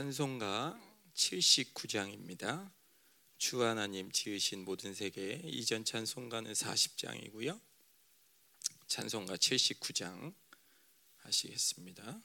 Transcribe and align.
찬송가 0.00 0.80
79장입니다. 1.12 2.72
주 3.36 3.62
하나님 3.62 4.10
지으신 4.10 4.64
모든 4.64 4.94
세계 4.94 5.42
이전 5.44 5.84
찬송가는 5.84 6.50
40장이고요. 6.50 7.60
찬송가 8.86 9.36
79장 9.36 10.32
하시겠습니다. 11.18 12.18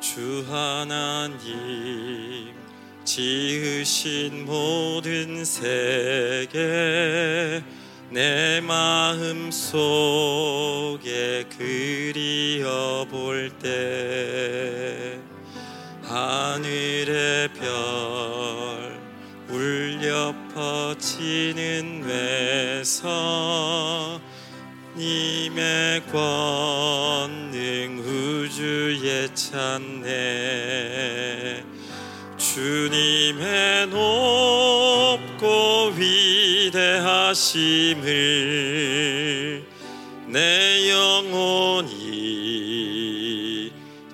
주 0.00 0.44
하나님 0.48 1.44
지으신 3.04 4.44
모든 4.44 5.44
세계 5.44 7.62
내 8.10 8.60
마음 8.60 9.50
속에 9.50 11.44
그리어 11.56 13.06
볼때 13.10 15.18
하늘의 16.02 17.48
별 17.54 19.00
울려 19.48 20.34
퍼지는 20.54 22.02
외서 22.04 24.20
님의 24.96 26.06
권능 26.06 27.45
찬네. 29.36 30.02
주님의 32.38 33.86
높고 33.88 35.48
위대하심을 35.94 36.76
내 40.28 40.90
영혼이 40.90 42.16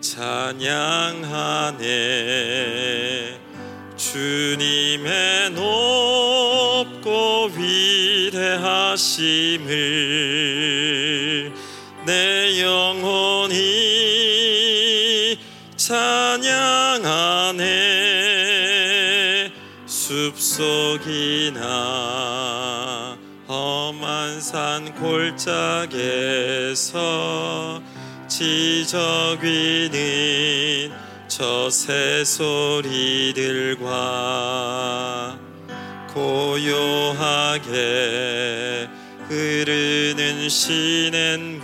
찬양하네. 0.00 1.82
주님의 3.96 5.50
높고 5.52 7.50
위대하심을 7.56 8.82
내 12.04 12.60
영혼이 12.60 13.81
숲속이나 20.52 21.58
험한 23.48 24.38
산 24.40 24.94
골짜기에서 24.96 25.50
지저귀는 28.28 29.40
저 31.28 31.70
새소리들과 31.70 32.28
고요하게 36.12 37.70
흐르는 39.28 40.48
시냇물은 40.50 41.62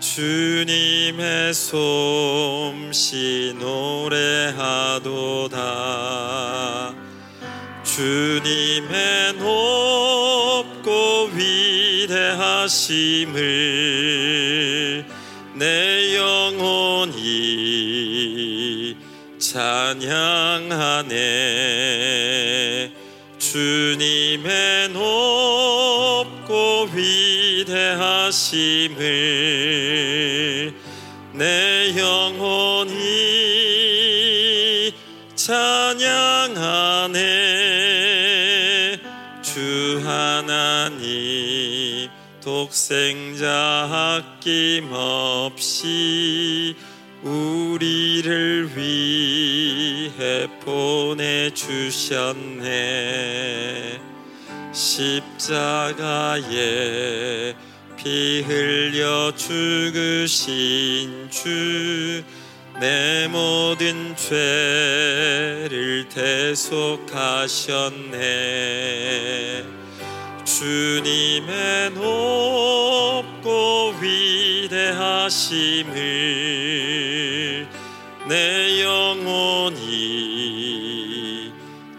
주님의 0.00 1.52
솜씨 1.52 3.54
노래하도다 3.60 4.92
주님의 7.94 9.34
높고 9.34 11.26
위대하심을 11.34 12.24
내 15.56 16.16
영혼이 16.16 17.16
찬양하네. 19.38 21.12
주님의 23.38 24.88
높고 24.88 25.68
위대하심을 26.94 27.92
내 31.34 31.71
독생자 42.62 44.22
아낌없이 44.38 45.66
우리를 47.24 48.76
위해 48.76 50.46
보내주셨네. 50.64 51.50
십자가에 54.72 55.42
피 57.96 58.42
흘려 58.46 59.34
죽으신 59.34 61.28
주 61.30 62.22
내 62.82 63.28
모든 63.28 64.16
죄를 64.16 66.08
대속하셨네 66.08 67.12
주님의 70.44 71.90
높고 71.90 73.42
위대하심을 74.00 75.92
내 78.28 78.82
영혼이 78.82 80.22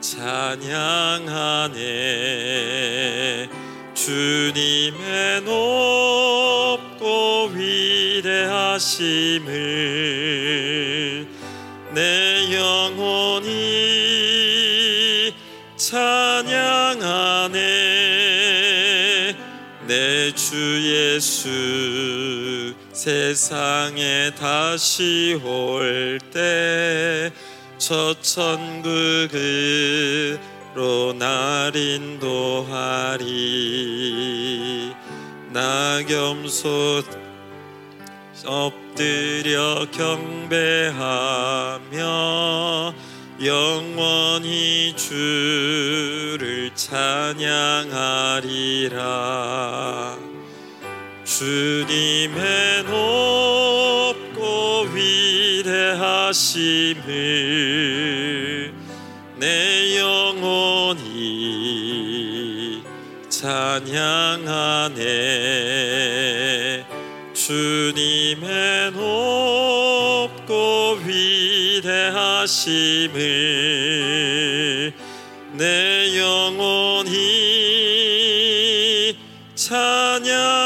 찬양하네. 0.01 1.73
주님의 3.93 5.41
높고 5.41 6.93
위대하심을 7.53 8.83
주 20.53 21.15
예수 21.15 22.75
세상에 22.93 24.29
다시 24.35 25.41
올 25.43 26.19
때 26.31 27.31
저 27.79 28.13
천국으로 28.21 28.83
날 31.17 31.75
인도하리. 31.75 33.23
나겸소 35.51 37.01
엎드려 38.45 39.85
경배하며 39.91 40.93
영원히 43.43 44.93
주를 44.95 46.71
찬양하리라 46.73 47.53
주님의 51.43 52.83
높고 52.83 54.43
위대하심을 54.93 55.83
내 59.35 59.97
영혼이 59.99 61.03
찬양하네. 63.27 65.03
주님의 67.33 68.91
높고 68.91 70.63
위대하심을 71.03 72.53
내 75.57 75.92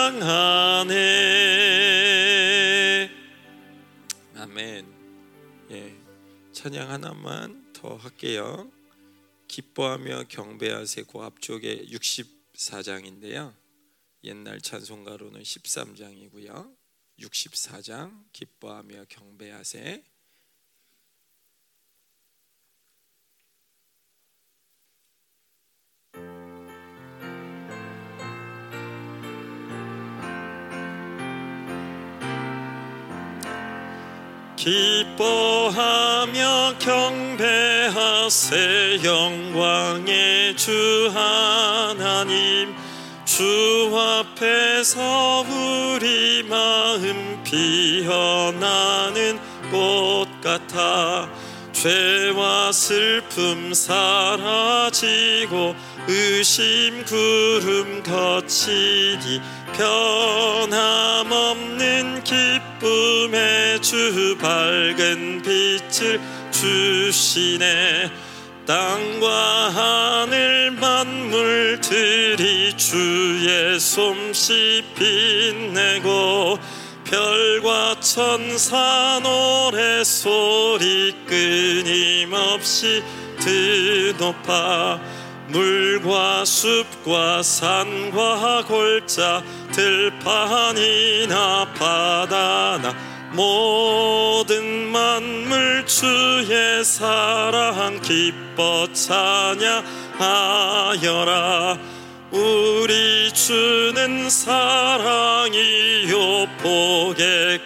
찬양하네 0.08 0.94
아멘. 4.38 5.68
예, 5.72 5.98
찬양 6.54 6.90
하나만 6.90 7.74
더 7.74 7.98
할게요. 7.98 8.72
기뻐하며 9.50 10.24
경배하세. 10.30 11.04
그 11.12 11.20
앞쪽에 11.20 11.88
64장인데요. 11.88 13.54
옛날 14.24 14.62
찬송가로는 14.62 15.42
13장이고요. 15.42 16.74
64장 17.20 18.32
기뻐하며 18.32 19.08
경배하세 19.10 20.06
기뻐하며 34.68 36.36
경배하세 36.78 38.56
영광의 39.02 40.58
주 40.58 41.10
하나님. 41.14 42.76
주 43.24 43.90
앞에서 43.96 45.46
우리 45.48 46.44
마음 46.44 47.42
피어나는 47.46 49.40
꽃 49.72 50.28
같아 50.42 51.30
죄와 51.72 52.74
슬픔 52.74 53.74
사라지고 53.74 55.76
의심 56.08 57.04
구름 57.04 58.02
거치니 58.02 59.42
변함없는 60.68 62.24
기쁨의 62.24 63.82
주 63.82 64.38
밝은 64.40 65.44
빛을 65.44 66.20
주시네. 66.52 68.12
땅과 68.66 69.70
하늘 69.70 70.72
만물들이 70.72 72.76
주의 72.76 73.80
솜씨 73.80 74.84
빛내고 74.96 76.58
별과 77.06 78.00
천사 78.02 79.22
노래 79.24 80.04
소리 80.04 81.16
끊임없이 81.26 83.02
드높아 83.40 85.00
물과 85.48 86.44
숲과 86.46 87.42
산과 87.42 88.66
골짜 88.68 89.44
들판이나 89.72 91.68
바다나 91.74 92.94
모든 93.32 94.88
만물 94.92 95.86
주의 95.86 96.84
사랑 96.84 98.02
기뻐 98.02 98.88
찬양하여라. 100.18 100.98
우리 102.30 103.32
주는 103.34 104.30
사랑이요 104.30 104.98
복의 106.58 107.64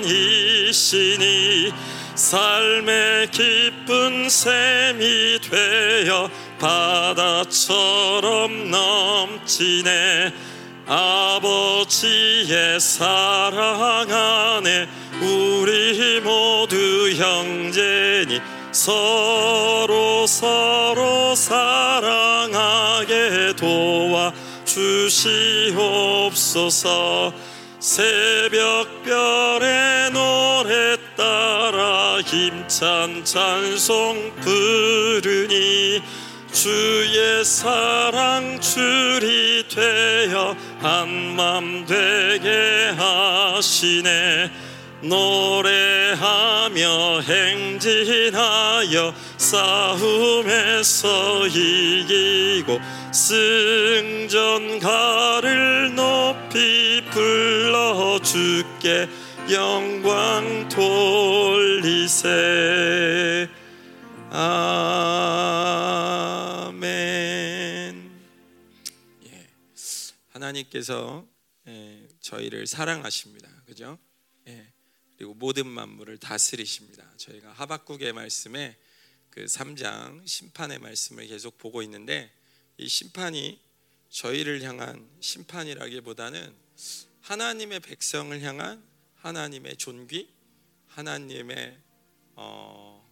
근원이시니 0.00 1.72
삶의 2.14 3.30
기쁜 3.30 4.28
샘이 4.28 5.38
되어 5.40 6.28
바다처럼 6.62 8.30
넘치네. 8.70 10.32
아버지의 10.86 12.78
사랑 12.78 14.06
안에 14.08 14.88
우리 15.20 16.20
모두 16.20 17.10
형제니 17.16 18.40
서로 18.70 20.24
서로 20.28 21.34
사랑하게 21.34 22.36
도와 23.56 24.32
주시옵소서. 24.64 26.22
새벽별의 27.80 29.10
노래 30.12 30.96
따라 31.16 32.20
힘찬 32.20 33.24
찬송 33.24 34.32
부르니 34.40 36.21
주의 36.62 37.44
사랑 37.44 38.60
줄이 38.60 39.66
되어 39.68 40.54
한 40.78 41.34
맘 41.34 41.84
되게 41.86 42.92
하시네. 42.96 44.48
노래하며 45.00 46.80
행진하여 47.22 49.12
싸움에서 49.36 51.08
이기고 51.48 52.78
승전가를 53.10 54.36
높이 55.96 57.02
불러 57.10 58.20
주께 58.20 59.08
영광 59.50 60.68
돌리세. 60.68 62.28
아 64.30 66.11
하나님께서 70.52 71.26
예, 71.66 72.08
저희를 72.20 72.66
사랑하십니다 72.66 73.48
그죠? 73.66 73.98
예, 74.48 74.72
그리고 75.16 75.34
모든 75.34 75.66
만물을 75.66 76.18
다스리십니다 76.18 77.04
저희가 77.16 77.52
하박국의 77.52 78.12
말씀에 78.12 78.76
그 79.30 79.44
3장 79.44 80.26
심판의 80.26 80.78
말씀을 80.78 81.26
계속 81.26 81.58
보고 81.58 81.82
있는데 81.82 82.30
이 82.76 82.88
심판이 82.88 83.60
저희를 84.10 84.62
향한 84.62 85.08
심판이라기보다는 85.20 86.54
하나님의 87.22 87.80
백성을 87.80 88.38
향한 88.42 88.82
하나님의 89.14 89.76
존귀, 89.76 90.28
하나님의 90.88 91.78
어, 92.34 93.08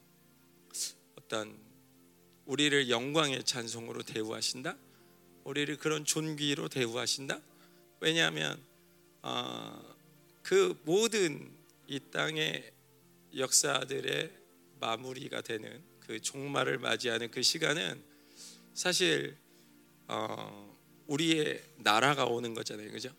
어떤 1.17 1.59
우리를 2.45 2.91
영광의 2.91 3.45
찬송으로 3.45 4.03
대우하신다. 4.03 4.77
우리를 5.45 5.77
그런 5.79 6.05
존귀로 6.05 6.69
대우하신다. 6.69 7.41
왜냐하면 8.01 8.61
어, 9.23 9.97
그 10.43 10.79
모든 10.85 11.51
이 11.87 12.01
땅의 12.11 12.73
역사들의 13.37 14.31
마무리가 14.81 15.41
되는 15.43 15.83
그 16.01 16.21
종말을 16.21 16.79
맞이하는 16.79 17.31
그 17.31 17.43
시간은 17.43 18.03
사실 18.75 19.37
어, 20.09 20.77
우리의 21.07 21.63
나라가 21.79 22.25
오는 22.25 22.55
거잖아요, 22.55 22.91
그죠? 22.91 23.11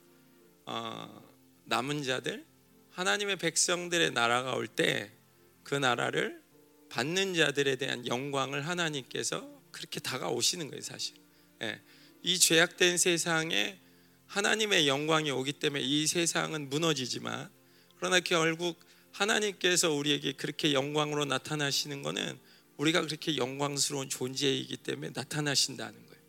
어, 0.65 1.23
남은 1.65 2.03
자들 2.03 2.45
하나님의 2.91 3.37
백성들의 3.37 4.11
나라가 4.11 4.55
올 4.55 4.67
때 4.67 5.21
그 5.63 5.75
나라를 5.75 6.41
받는 6.89 7.33
자들에 7.33 7.77
대한 7.77 8.05
영광을 8.05 8.67
하나님께서 8.67 9.61
그렇게 9.71 9.99
다가오시는 9.99 10.69
거예요, 10.69 10.81
사실. 10.81 11.15
예. 11.61 11.79
이 12.23 12.37
죄악된 12.37 12.97
세상에 12.97 13.79
하나님의 14.27 14.87
영광이 14.87 15.31
오기 15.31 15.53
때문에 15.53 15.83
이 15.83 16.07
세상은 16.07 16.69
무너지지만 16.69 17.49
그러나 17.97 18.19
결국 18.19 18.79
하나님께서 19.11 19.91
우리에게 19.91 20.33
그렇게 20.33 20.73
영광으로 20.73 21.25
나타나시는 21.25 22.01
것은 22.01 22.39
우리가 22.77 23.01
그렇게 23.01 23.37
영광스러운 23.37 24.09
존재이기 24.09 24.77
때문에 24.77 25.11
나타나신다는 25.13 25.93
거예요. 25.93 26.21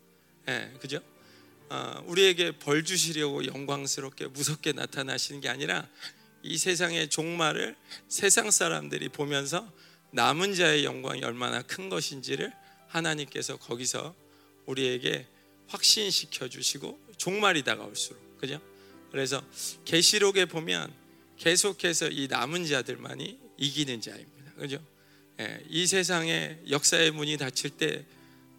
예, 0.49 0.77
그죠? 0.79 0.99
어, 1.69 2.03
우리에게 2.05 2.59
벌 2.59 2.83
주시려고 2.83 3.45
영광스럽게 3.45 4.27
무섭게 4.27 4.73
나타나시는 4.73 5.41
게 5.41 5.49
아니라 5.49 5.87
이 6.43 6.57
세상의 6.57 7.09
종말을 7.09 7.75
세상 8.09 8.51
사람들이 8.51 9.09
보면서 9.09 9.71
남은 10.11 10.53
자의 10.53 10.83
영광이 10.83 11.23
얼마나 11.23 11.61
큰 11.61 11.89
것인지를 11.89 12.53
하나님께서 12.89 13.57
거기서 13.57 14.13
우리에게 14.67 15.25
확신시켜 15.67 16.49
주시고 16.49 16.99
종말이 17.17 17.63
다가올수록 17.63 18.37
그죠? 18.37 18.59
그래서 19.11 19.43
계시록에 19.85 20.45
보면 20.45 20.91
계속해서 21.37 22.09
이 22.09 22.27
남은 22.27 22.65
자들만이 22.65 23.39
이기는 23.57 24.01
자입니다. 24.01 24.53
그죠? 24.57 24.79
예, 25.39 25.63
이 25.69 25.87
세상의 25.87 26.59
역사의 26.69 27.11
문이 27.11 27.37
닫힐 27.37 27.71
때 27.71 28.05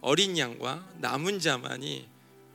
어린 0.01 0.37
양과 0.37 0.95
남은 0.99 1.39
자만이 1.39 2.07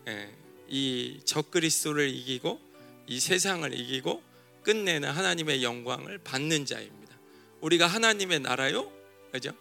예, 0.09 0.35
이 0.69 1.21
적그리스도를 1.25 2.09
이기고 2.09 2.61
이 3.07 3.19
세상을 3.19 3.73
이기고 3.78 4.23
끝내는 4.62 5.09
하나님의 5.11 5.62
영광을 5.62 6.19
받는 6.19 6.66
자입니다. 6.66 7.16
우리가 7.61 7.87
하나님의 7.87 8.40
나라요, 8.40 8.90
그죠? 9.33 9.52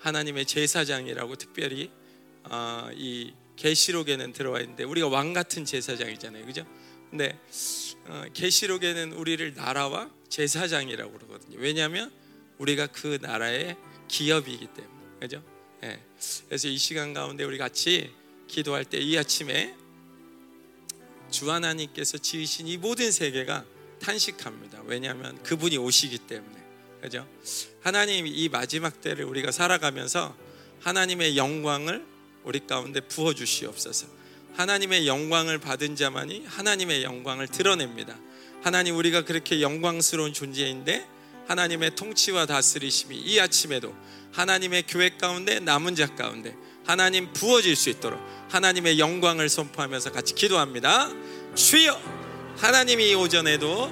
하나님의 0.00 0.46
제사장이라고 0.46 1.36
특별히 1.36 1.90
어, 2.44 2.88
이 2.94 3.32
계시록에는 3.60 4.32
들어와 4.32 4.60
있는데 4.60 4.84
우리가 4.84 5.08
왕 5.08 5.34
같은 5.34 5.66
제사장이잖아요, 5.66 6.46
그죠? 6.46 6.66
근데 7.10 7.38
어, 8.06 8.24
계시록에는 8.32 9.12
우리를 9.12 9.54
나라와 9.54 10.10
제사장이라고 10.30 11.12
그러거든요. 11.12 11.58
왜냐하면 11.58 12.10
우리가 12.58 12.86
그 12.86 13.18
나라의 13.20 13.76
기업이기 14.08 14.66
때문에, 14.66 15.18
그죠? 15.20 15.42
예. 15.82 16.00
그래서 16.46 16.68
이 16.68 16.78
시간 16.78 17.12
가운데 17.12 17.44
우리 17.44 17.58
같이 17.58 18.10
기도할 18.48 18.84
때 18.84 18.98
이 18.98 19.18
아침에 19.18 19.74
주 21.30 21.50
하나님께서 21.50 22.18
지으신 22.18 22.66
이 22.66 22.76
모든 22.76 23.12
세계가 23.12 23.64
탄식합니다. 24.00 24.82
왜냐하면 24.86 25.40
그분이 25.42 25.76
오시기 25.76 26.18
때문에. 26.18 26.58
그죠? 27.02 27.26
하나님 27.82 28.26
이 28.26 28.48
마지막 28.48 29.00
때를 29.00 29.24
우리가 29.26 29.52
살아가면서 29.52 30.34
하나님의 30.80 31.36
영광을 31.36 32.09
우리 32.44 32.66
가운데 32.66 33.00
부어 33.00 33.34
주시옵소서. 33.34 34.06
하나님의 34.54 35.06
영광을 35.06 35.58
받은 35.58 35.96
자만이 35.96 36.44
하나님의 36.46 37.02
영광을 37.02 37.48
드러냅니다. 37.48 38.16
하나님 38.62 38.96
우리가 38.96 39.24
그렇게 39.24 39.62
영광스러운 39.62 40.32
존재인데 40.32 41.06
하나님의 41.48 41.94
통치와 41.96 42.46
다스리심이 42.46 43.16
이 43.16 43.40
아침에도 43.40 43.94
하나님의 44.32 44.84
교회 44.86 45.10
가운데 45.10 45.60
남은 45.60 45.96
자 45.96 46.14
가운데 46.14 46.54
하나님 46.84 47.32
부어질 47.32 47.74
수 47.76 47.90
있도록 47.90 48.20
하나님의 48.50 48.98
영광을 48.98 49.48
선포하면서 49.48 50.12
같이 50.12 50.34
기도합니다. 50.34 51.10
주여 51.54 52.00
하나님이 52.58 53.14
오전에도 53.14 53.90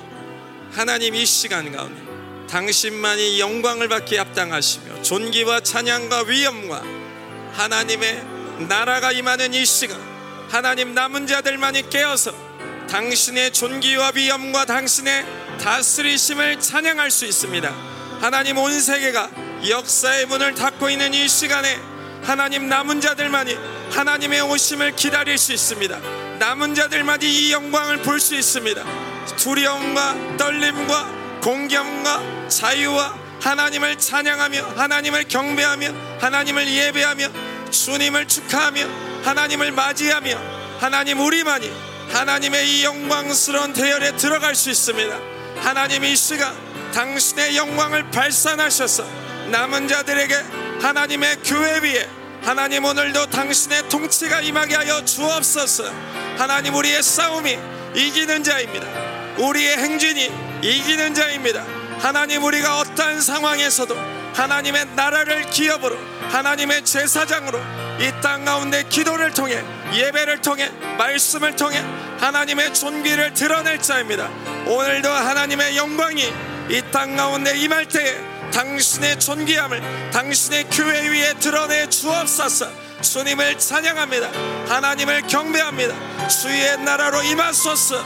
하나님 0.71 1.15
이 1.15 1.25
시간 1.25 1.73
가운데 1.73 2.09
당신만이 2.49 3.41
영광을 3.41 3.89
받기 3.89 4.17
합당하시며 4.17 5.03
존귀와 5.03 5.61
찬양과 5.61 6.23
위엄과 6.23 6.83
하나님의 7.53 8.38
나라가 8.67 9.13
임하는 9.13 9.55
이 9.55 9.65
시간 9.65 10.01
하나님 10.51 10.95
남은 10.95 11.27
자들만이 11.27 11.91
깨어서 11.91 12.33
당신의 12.91 13.53
존귀와 13.53 14.13
위엄과 14.15 14.65
당신의 14.65 15.27
다스리심을 15.61 16.61
찬양할 16.61 17.11
수 17.11 17.27
있습니다. 17.27 17.71
하나님 18.21 18.59
온 18.59 18.81
세계가 18.81 19.31
역사의 19.69 20.27
문을 20.27 20.55
닫고 20.55 20.89
있는 20.89 21.13
이 21.15 21.29
시간에 21.29 21.79
하나님 22.25 22.69
남은 22.69 23.01
자들만이 23.01 23.57
하나님의 23.91 24.41
오심을 24.41 24.97
기다릴 24.97 25.39
수 25.39 25.53
있습니다. 25.53 26.01
남은 26.39 26.75
자들만이 26.75 27.27
이 27.27 27.53
영광을 27.53 27.99
볼 28.03 28.21
수 28.21 28.35
있습니다. 28.35 28.83
두려움과 29.37 30.37
떨림과 30.37 31.41
공경과 31.43 32.49
자유와 32.49 33.15
하나님을 33.41 33.99
찬양하며 33.99 34.75
하나님을 34.77 35.25
경배하며 35.29 36.19
하나님을 36.21 36.69
예배하며 36.69 37.29
주님을 37.71 38.27
축하하며 38.27 38.87
하나님을 39.25 39.73
맞이하며 39.73 40.59
하나님 40.81 41.21
우리만이 41.21 41.71
하나님의 42.13 42.69
이 42.69 42.85
영광스러운 42.85 43.73
대열에 43.73 44.17
들어갈 44.17 44.55
수 44.55 44.71
있습니다. 44.71 45.19
하나님 45.57 46.05
이 46.05 46.17
시간 46.17 46.55
당신의 46.93 47.57
영광을 47.57 48.11
발산하셔서 48.11 49.05
남은 49.51 49.89
자들에게 49.89 50.35
하나님의 50.81 51.37
교회 51.45 51.81
위에 51.81 52.09
하나님 52.43 52.85
오늘도 52.85 53.27
당신의 53.27 53.89
통치가 53.89 54.41
임하게 54.41 54.77
하여 54.77 55.05
주옵소서. 55.05 55.93
하나님 56.39 56.75
우리의 56.75 57.03
싸움이 57.03 57.59
이기는 57.95 58.43
자입니다. 58.43 58.87
우리의 59.39 59.77
행진이 59.77 60.31
이기는 60.63 61.15
자입니다. 61.15 61.65
하나님 61.99 62.45
우리가 62.45 62.79
어떠한 62.79 63.21
상황에서도 63.21 64.18
하나님의 64.39 64.87
나라를 64.95 65.51
기업으로 65.51 65.99
하나님의 66.31 66.85
제사장으로 66.85 67.59
이 67.99 68.13
땅 68.23 68.45
가운데 68.45 68.85
기도를 68.85 69.33
통해 69.35 69.61
예배를 69.93 70.41
통해 70.43 70.71
말씀을 70.97 71.57
통해 71.57 71.83
하나님의 72.21 72.73
존귀를 72.73 73.35
드러낼 73.35 73.83
자입니다. 73.83 74.29
오늘도 74.67 75.11
하나님의 75.11 75.77
영광이 75.77 76.23
이 76.71 76.83
땅 76.93 77.17
가운데 77.17 77.57
임할 77.59 77.87
때에 77.87 78.17
당신의 78.53 79.19
존귀함을 79.19 80.11
당신의 80.13 80.65
교회 80.71 81.09
위에 81.09 81.35
드러내 81.35 81.89
주옵소서. 81.91 82.71
주님을 83.03 83.59
찬양합니다. 83.59 84.31
하나님을 84.69 85.23
경배합니다. 85.27 86.29
주의 86.29 86.77
나라로 86.79 87.23
임하소서. 87.23 88.05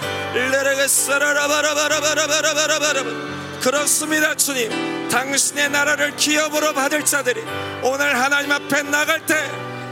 그렇습니다, 3.62 4.35
주님. 4.35 5.09
당신의 5.09 5.71
나라를 5.71 6.16
기업으로 6.16 6.75
받을 6.75 7.04
자들이 7.04 7.40
오늘 7.85 8.19
하나님 8.19 8.50
앞에 8.50 8.83
나갈 8.83 9.25
때 9.25 9.37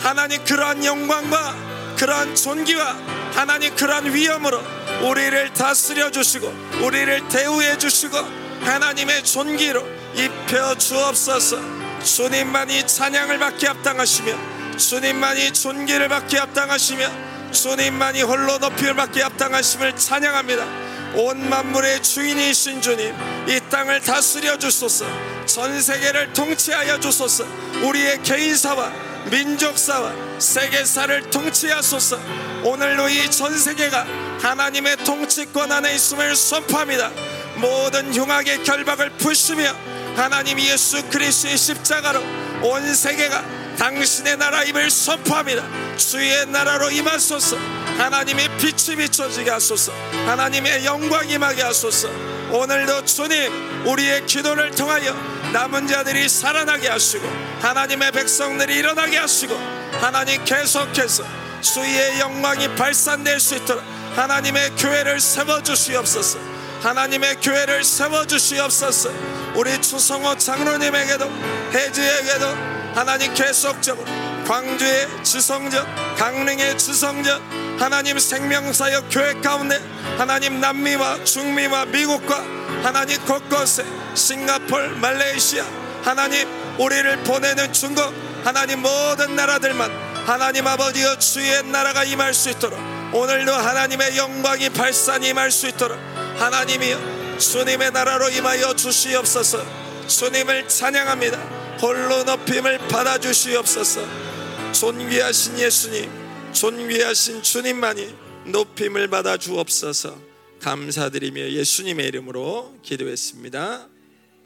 하나님 0.01 0.45
그러한 0.45 0.85
영광과 0.85 1.55
그러한 1.97 2.35
존귀와 2.35 2.97
하나님 3.33 3.75
그러한 3.77 4.13
위엄으로 4.13 4.61
우리를 5.09 5.53
다스려 5.53 6.11
주시고 6.11 6.53
우리를 6.83 7.29
대우해 7.29 7.79
주시고 7.79 8.17
하나님의 8.63 9.23
존귀로 9.23 9.87
입혀 10.17 10.75
주옵소서. 10.75 11.59
주님만이 12.03 12.89
찬양을 12.89 13.39
받기 13.39 13.67
합당하시며 13.67 14.79
주님만이 14.79 15.53
존귀를 15.53 16.09
받기 16.09 16.37
합당하시며 16.39 17.53
주님만이 17.53 18.23
홀로 18.23 18.59
높이를 18.59 18.95
받기 18.97 19.21
합당하심을 19.21 19.97
찬양합니다. 19.97 20.90
온 21.15 21.49
만물의 21.49 22.03
주인이신 22.03 22.81
주님, 22.81 23.15
이 23.49 23.61
땅을 23.69 24.01
다스려 24.01 24.59
주소서. 24.59 25.07
전 25.47 25.81
세계를 25.81 26.33
통치하여 26.33 27.01
주소서. 27.01 27.45
우리의 27.83 28.23
개인사와 28.23 28.93
민족사와 29.31 30.13
세계사를 30.39 31.31
통치하소서. 31.31 32.19
오늘로 32.65 33.09
이 33.09 33.29
전 33.29 33.57
세계가 33.59 34.07
하나님의 34.41 34.99
통치권 34.99 35.71
안에 35.73 35.95
있음을 35.95 36.37
선포합니다. 36.37 37.11
모든 37.57 38.15
흉악의 38.15 38.63
결박을 38.65 39.11
푸시며 39.19 39.75
하나님 40.17 40.59
예수 40.61 41.03
그리스도의 41.09 41.57
십자가로 41.59 42.21
온 42.63 42.95
세계가 42.95 43.45
당신의 43.79 44.37
나라 44.37 44.63
임을 44.63 44.91
선포합니다. 44.91 45.65
주의 45.97 46.47
나라로 46.47 46.91
임하소서. 46.91 47.80
하나님의 48.01 48.49
빛이 48.57 48.97
비춰지게 48.97 49.51
하소서. 49.51 49.93
하나님의 50.25 50.87
영광 50.87 51.29
임하게 51.29 51.63
하소서. 51.63 52.09
오늘도 52.51 53.05
주님 53.05 53.87
우리의 53.87 54.25
기도를 54.25 54.71
통하여 54.71 55.13
남은 55.53 55.87
자들이 55.87 56.27
살아나게 56.27 56.89
하시고 56.89 57.31
하나님의 57.61 58.11
백성들이 58.13 58.75
일어나게 58.75 59.19
하시고 59.19 59.55
하나님 60.01 60.43
계속해서 60.47 61.25
주의 61.61 62.19
영광이 62.19 62.75
발산될 62.75 63.39
수 63.39 63.57
있도록 63.57 63.85
하나님의 64.17 64.71
교회를 64.77 65.21
세워 65.21 65.63
주시옵소서. 65.63 66.39
하나님의 66.83 67.37
교회를 67.43 67.85
세워 67.85 68.27
주시옵소서. 68.27 69.11
우리 69.55 69.79
추성호 69.81 70.39
장로님에게도 70.39 71.31
해지에게도 71.75 72.47
하나님 72.95 73.35
계속적으로 73.35 74.30
광주의 74.51 75.07
지성전, 75.23 75.87
강릉의 76.17 76.77
지성전, 76.77 77.41
하나님 77.79 78.19
생명사역 78.19 79.07
교회 79.09 79.33
가운데 79.35 79.81
하나님 80.19 80.59
남미와 80.59 81.23
중미와 81.23 81.85
미국과 81.85 82.43
하나님 82.83 83.25
곳곳에 83.27 83.85
싱가폴, 84.17 84.97
말레이시아 84.97 85.65
하나님 86.03 86.49
우리를 86.81 87.23
보내는 87.23 87.73
중국 87.73 88.13
하나님 88.43 88.83
모든 88.83 89.37
나라들만 89.37 89.89
하나님 90.27 90.67
아버지여 90.67 91.21
주의 91.21 91.63
나라가 91.63 92.03
임할 92.03 92.35
수 92.35 92.51
있도록 92.51 92.77
오늘도 93.13 93.53
하나님의 93.53 94.17
영광이 94.17 94.71
발산 94.71 95.23
임할 95.23 95.53
수 95.53 95.69
있도록 95.69 95.97
하나님이여 96.41 97.39
주님의 97.39 97.93
나라로 97.93 98.29
임하여 98.31 98.75
주시옵소서. 98.75 99.65
주님을 100.09 100.67
찬양합니다. 100.67 101.39
홀로 101.81 102.25
높임을 102.25 102.79
받아 102.89 103.17
주시옵소서 103.17 104.30
존귀하신 104.73 105.59
예수님 105.59 106.11
존귀하신 106.53 107.43
주님만이 107.43 108.15
높임을 108.53 109.09
받아 109.09 109.37
주옵소서. 109.37 110.21
감사드리며 110.61 111.51
예수님의 111.53 112.07
이름으로 112.09 112.79
기도했습니다. 112.83 113.89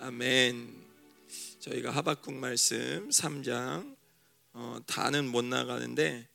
아멘. 0.00 0.85
저희가 1.61 1.90
하박국 1.90 2.35
말씀 2.35 3.09
3장 3.09 3.97
어, 4.52 4.78
다는 4.87 5.28
못 5.28 5.45
나가는데 5.45 6.28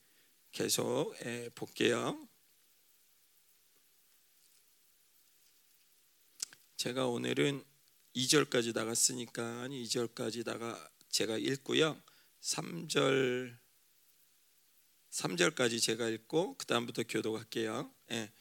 계속 0.51 1.15
예, 1.25 1.50
볼게요. 1.53 2.27
제가 6.77 7.08
오늘은 7.08 7.63
2절까지 8.15 8.74
나갔으니까 8.74 9.67
2절까지다가 9.67 10.89
제가 11.10 11.38
읽고요. 11.38 12.01
3절 12.41 13.58
3절까지 15.19 15.81
제가 15.81 16.07
읽고 16.07 16.55
그 16.57 16.65
다음부터 16.65 17.03
교도할게요. 17.03 17.91
예, 18.11 18.31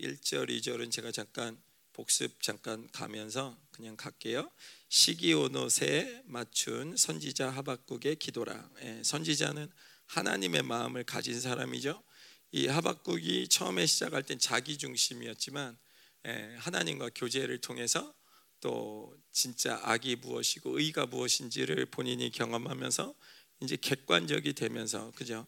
1절, 0.00 0.50
2절은 0.50 0.90
제가 0.90 1.12
잠깐 1.12 1.62
복습 1.92 2.42
잠깐 2.42 2.88
가면서 2.90 3.56
그냥 3.70 3.96
갈게요. 3.96 4.50
시기오노세 4.88 6.22
맞춘 6.24 6.96
선지자 6.96 7.50
하박국의 7.50 8.16
기도라. 8.16 8.68
예, 8.82 9.00
선지자는 9.04 9.70
하나님의 10.06 10.62
마음을 10.62 11.04
가진 11.04 11.40
사람이죠. 11.40 12.02
이 12.50 12.66
하박국이 12.66 13.46
처음에 13.48 13.86
시작할 13.86 14.24
땐 14.24 14.38
자기 14.40 14.76
중심이었지만 14.76 15.78
예, 16.26 16.56
하나님과 16.58 17.10
교제를 17.14 17.60
통해서 17.60 18.12
또 18.58 19.16
진짜 19.30 19.78
악이 19.84 20.16
무엇이고 20.16 20.80
의가 20.80 21.06
무엇인지를 21.06 21.86
본인이 21.86 22.30
경험하면서 22.32 23.14
이제 23.60 23.76
객관적이 23.76 24.54
되면서 24.54 25.12
그죠? 25.12 25.46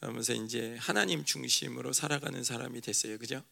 그러면서 0.00 0.32
이제 0.32 0.76
하나님 0.78 1.24
중심으로 1.24 1.92
살아가는 1.92 2.42
사람이 2.44 2.80
됐어요. 2.80 3.18
그죠? 3.18 3.42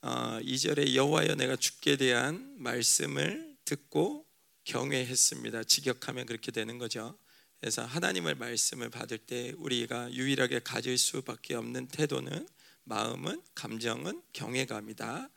어, 0.00 0.38
2절에 0.42 0.94
여호와여 0.94 1.34
내가 1.36 1.56
죽게 1.56 1.96
대한 1.96 2.54
말씀을 2.58 3.56
듣고 3.64 4.26
경외했습니다. 4.64 5.64
직역하면 5.64 6.26
그렇게 6.26 6.50
되는 6.50 6.78
거죠. 6.78 7.18
그래서 7.60 7.84
하나님의 7.84 8.36
말씀을 8.36 8.90
받을 8.90 9.18
때 9.18 9.52
우리가 9.56 10.12
유일하게 10.12 10.60
가질 10.60 10.96
수밖에 10.98 11.54
없는 11.54 11.88
태도는 11.88 12.48
마음은 12.84 13.42
감정은 13.54 14.22
경외감이다. 14.32 15.28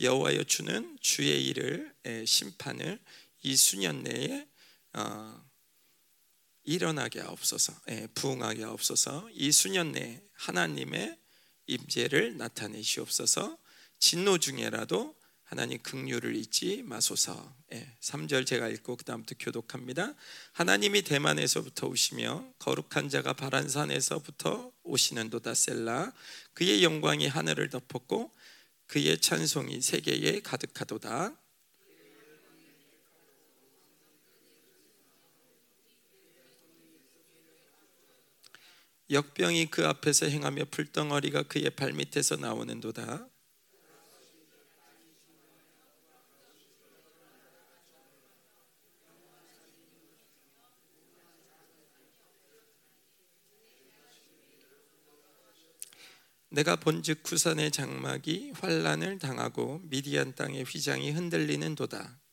여호와여 0.00 0.44
주는 0.44 0.96
주의 1.00 1.46
일을 1.46 1.94
심판을 2.26 3.00
이 3.42 3.56
수년 3.56 4.02
내에 4.02 4.46
어, 4.94 5.44
일어나게 6.64 7.20
하옵소서, 7.20 7.74
부응하게 8.14 8.64
하옵소서. 8.64 9.28
이 9.32 9.52
수년 9.52 9.92
내에 9.92 10.22
하나님의 10.32 11.18
임재를 11.66 12.36
나타내시옵소서. 12.36 13.58
진노 13.98 14.38
중에라도 14.38 15.14
하나님 15.44 15.78
긍휼을 15.82 16.34
잊지 16.36 16.82
마소서. 16.84 17.54
예, 17.72 17.96
3절 18.00 18.46
제가 18.46 18.68
읽고 18.68 18.96
그다음부터 18.96 19.36
교독합니다. 19.38 20.14
하나님이 20.52 21.02
대만에서부터 21.02 21.86
오시며 21.86 22.44
거룩한 22.58 23.08
자가 23.08 23.34
바란 23.34 23.68
산에서부터 23.68 24.72
오시는도다 24.82 25.54
셀라 25.54 26.12
그의 26.54 26.82
영광이 26.82 27.28
하늘을 27.28 27.68
덮었고 27.68 28.32
그의 28.86 29.20
찬송이 29.20 29.80
세계에 29.80 30.40
가득하도다. 30.40 31.36
역병이 39.10 39.66
그 39.66 39.86
앞에서 39.86 40.26
행하며 40.26 40.64
풀덩어리가 40.70 41.42
그의 41.44 41.70
발밑에서 41.70 42.36
나오는도다. 42.36 43.28
내가 56.48 56.76
본즉 56.76 57.24
구산의 57.24 57.72
장막이 57.72 58.52
환란을 58.60 59.18
당하고 59.18 59.80
미디안 59.82 60.34
땅의 60.36 60.62
휘장이 60.62 61.10
흔들리는 61.10 61.74
도다. 61.74 62.23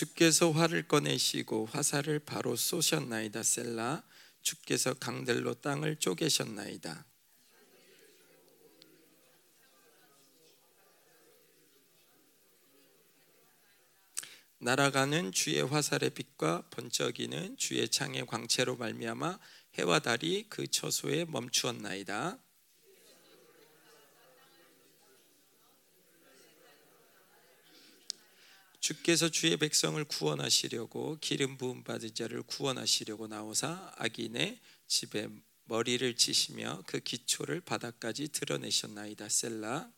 주께서 0.00 0.50
활을 0.50 0.88
꺼내시고 0.88 1.66
화살을 1.66 2.20
바로 2.20 2.56
쏘셨나이다 2.56 3.42
셀라 3.42 4.02
주께서 4.40 4.94
강들로 4.94 5.52
땅을 5.60 5.96
쪼개셨나이다 5.96 7.04
날아가는 14.60 15.32
주의 15.32 15.60
화살의 15.60 16.08
빛과 16.14 16.70
번쩍이는 16.70 17.58
주의 17.58 17.86
창의 17.86 18.24
광채로 18.24 18.76
말미암아 18.76 19.38
해와 19.74 19.98
달이 19.98 20.46
그 20.48 20.66
처소에 20.66 21.26
멈추었나이다. 21.26 22.38
주께서 28.80 29.28
주의 29.28 29.56
백성을 29.58 30.02
구원하시려고 30.04 31.18
기름 31.20 31.58
부음 31.58 31.84
받은 31.84 32.14
자를 32.14 32.42
구원하시려고 32.42 33.26
나오사 33.26 33.92
악인의 33.96 34.58
집에 34.86 35.28
머리를 35.64 36.16
치시며 36.16 36.82
그 36.86 36.98
기초를 36.98 37.60
바닥까지 37.60 38.28
드러내셨나이다. 38.28 39.28
셀라. 39.28 39.92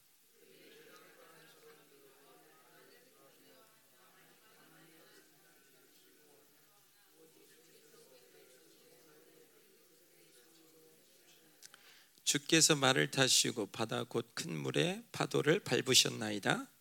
주께서 12.25 12.75
말을 12.75 13.11
타시고 13.11 13.67
바다 13.67 14.05
곧 14.05 14.35
큰 14.35 14.57
물에 14.57 15.05
파도를 15.13 15.61
밟으셨나이다. 15.61 16.72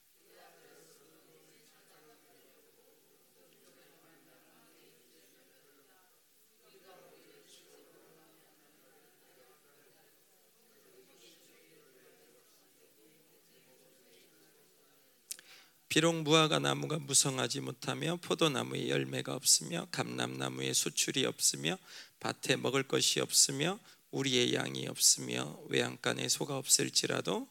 비록 15.91 16.15
무화과 16.15 16.59
나무가 16.59 16.99
무성하지 16.99 17.59
못하며 17.59 18.15
포도나무에 18.21 18.87
열매가 18.87 19.35
없으며 19.35 19.89
감람나무에 19.91 20.71
수출이 20.71 21.25
없으며 21.25 21.77
밭에 22.21 22.55
먹을 22.55 22.83
것이 22.83 23.19
없으며 23.19 23.77
우리의 24.11 24.53
양이 24.53 24.87
없으며 24.87 25.59
외양간에 25.67 26.29
소가 26.29 26.55
없을지라도 26.55 27.45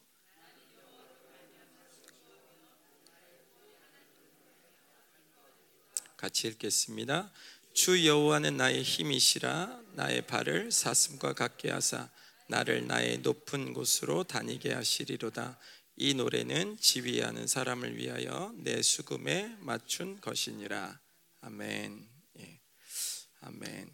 같이 6.16 6.48
읽겠습니다. 6.48 7.30
주 7.74 8.06
여호와는 8.06 8.56
나의 8.56 8.82
힘이시라 8.82 9.82
나의 9.92 10.26
발을 10.26 10.72
사슴과 10.72 11.34
같게 11.34 11.70
하사 11.70 12.08
나를 12.48 12.86
나의 12.86 13.18
높은 13.18 13.74
곳으로 13.74 14.24
다니게 14.24 14.72
하시리로다. 14.72 15.58
이 16.02 16.14
노래는 16.14 16.78
지휘하는 16.78 17.46
사람을 17.46 17.98
위하여 17.98 18.54
내 18.56 18.80
수금에 18.80 19.54
맞춘 19.60 20.18
것이니라. 20.18 20.98
아멘. 21.42 22.08
예. 22.38 22.60
아멘. 23.42 23.90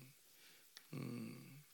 음. 0.92 1.64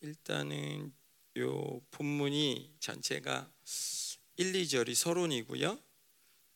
일단은 0.00 0.92
요 1.38 1.80
본문이 1.92 2.74
전체가 2.80 3.48
1, 4.36 4.52
2절이 4.52 4.96
서론이고요. 4.96 5.91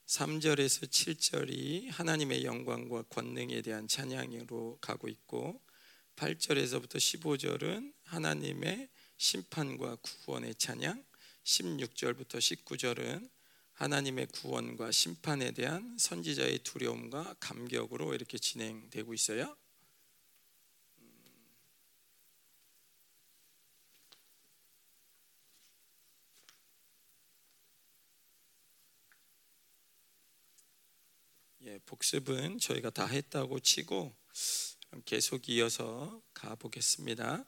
3절에서 0.07 0.89
7절이 0.89 1.91
하나님의 1.91 2.45
영광과 2.45 3.03
권능에 3.11 3.61
대한 3.63 3.89
찬양으로 3.89 4.79
가고 4.81 5.09
있고 5.09 5.61
8절에서부터 6.15 6.95
15절은 6.95 7.93
하나님의 8.05 8.89
심판과 9.17 9.97
구원의 9.97 10.55
찬양 10.55 11.05
16절부터 11.43 12.39
19절은 12.39 13.29
하나님의 13.73 14.29
구원과 14.29 14.93
심판에 14.93 15.51
대한 15.51 15.97
선지자의 15.99 16.61
두려움과 16.61 17.35
감격으로 17.41 18.15
이렇게 18.15 18.39
진행되고 18.39 19.13
있어요. 19.13 19.57
예, 31.69 31.81
복습은 31.85 32.61
저희가 32.61 32.91
다 32.91 33.07
했다고 33.07 33.59
치고 33.59 34.15
계속 35.05 35.49
이어서 35.49 36.23
가 36.33 36.55
보겠습니다. 36.55 37.45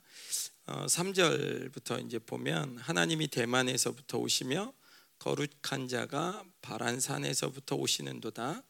어, 0.66 0.86
3절부터 0.86 2.04
이제 2.04 2.18
보면 2.18 2.78
하나님이 2.78 3.28
대만에서부터 3.28 4.18
오시며 4.18 4.72
거룩한 5.20 5.86
자가 5.86 6.44
바란산에서부터 6.62 7.76
오시는도다. 7.76 8.64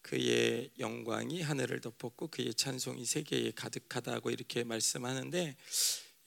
그의 0.00 0.70
영광이 0.78 1.42
하늘을 1.42 1.82
덮었고 1.82 2.28
그의 2.28 2.54
찬송이 2.54 3.04
세계에 3.04 3.50
가득하다고 3.50 4.30
이렇게 4.30 4.64
말씀하는데 4.64 5.54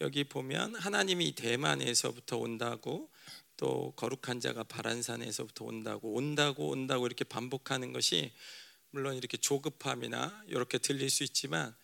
여기 0.02 0.24
보면 0.24 0.76
하나님이 0.76 1.34
대만에서부터 1.34 2.38
온다고 2.38 3.10
또 3.62 3.94
거룩한 3.96 4.40
자가 4.40 4.64
바란산에서부터 4.64 5.66
온다고 5.66 6.14
온다고 6.14 6.70
온다고 6.70 7.06
이렇게 7.06 7.24
반복하는 7.24 7.94
것이 7.94 8.34
물론 8.90 9.16
이렇게 9.16 9.38
조급함이나 9.38 10.46
이렇게 10.48 10.80
들릴 10.80 11.12
수 11.12 11.24
있지만 11.24 11.76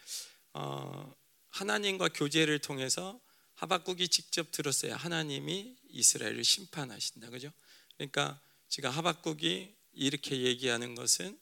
어, 0.53 1.15
하나님과 1.49 2.09
교제를 2.09 2.57
통해서 2.59 3.21
하박국이 3.53 4.07
직접 4.09 4.51
들었어요. 4.51 4.95
하나님이 4.95 5.77
이스라엘을 5.89 6.43
심판하신다. 6.43 7.29
그죠? 7.29 7.51
그러니까 7.95 8.41
지금 8.67 8.89
하박국이 8.89 9.75
이렇게 9.93 10.41
얘기하는 10.41 10.95
것은 10.95 11.39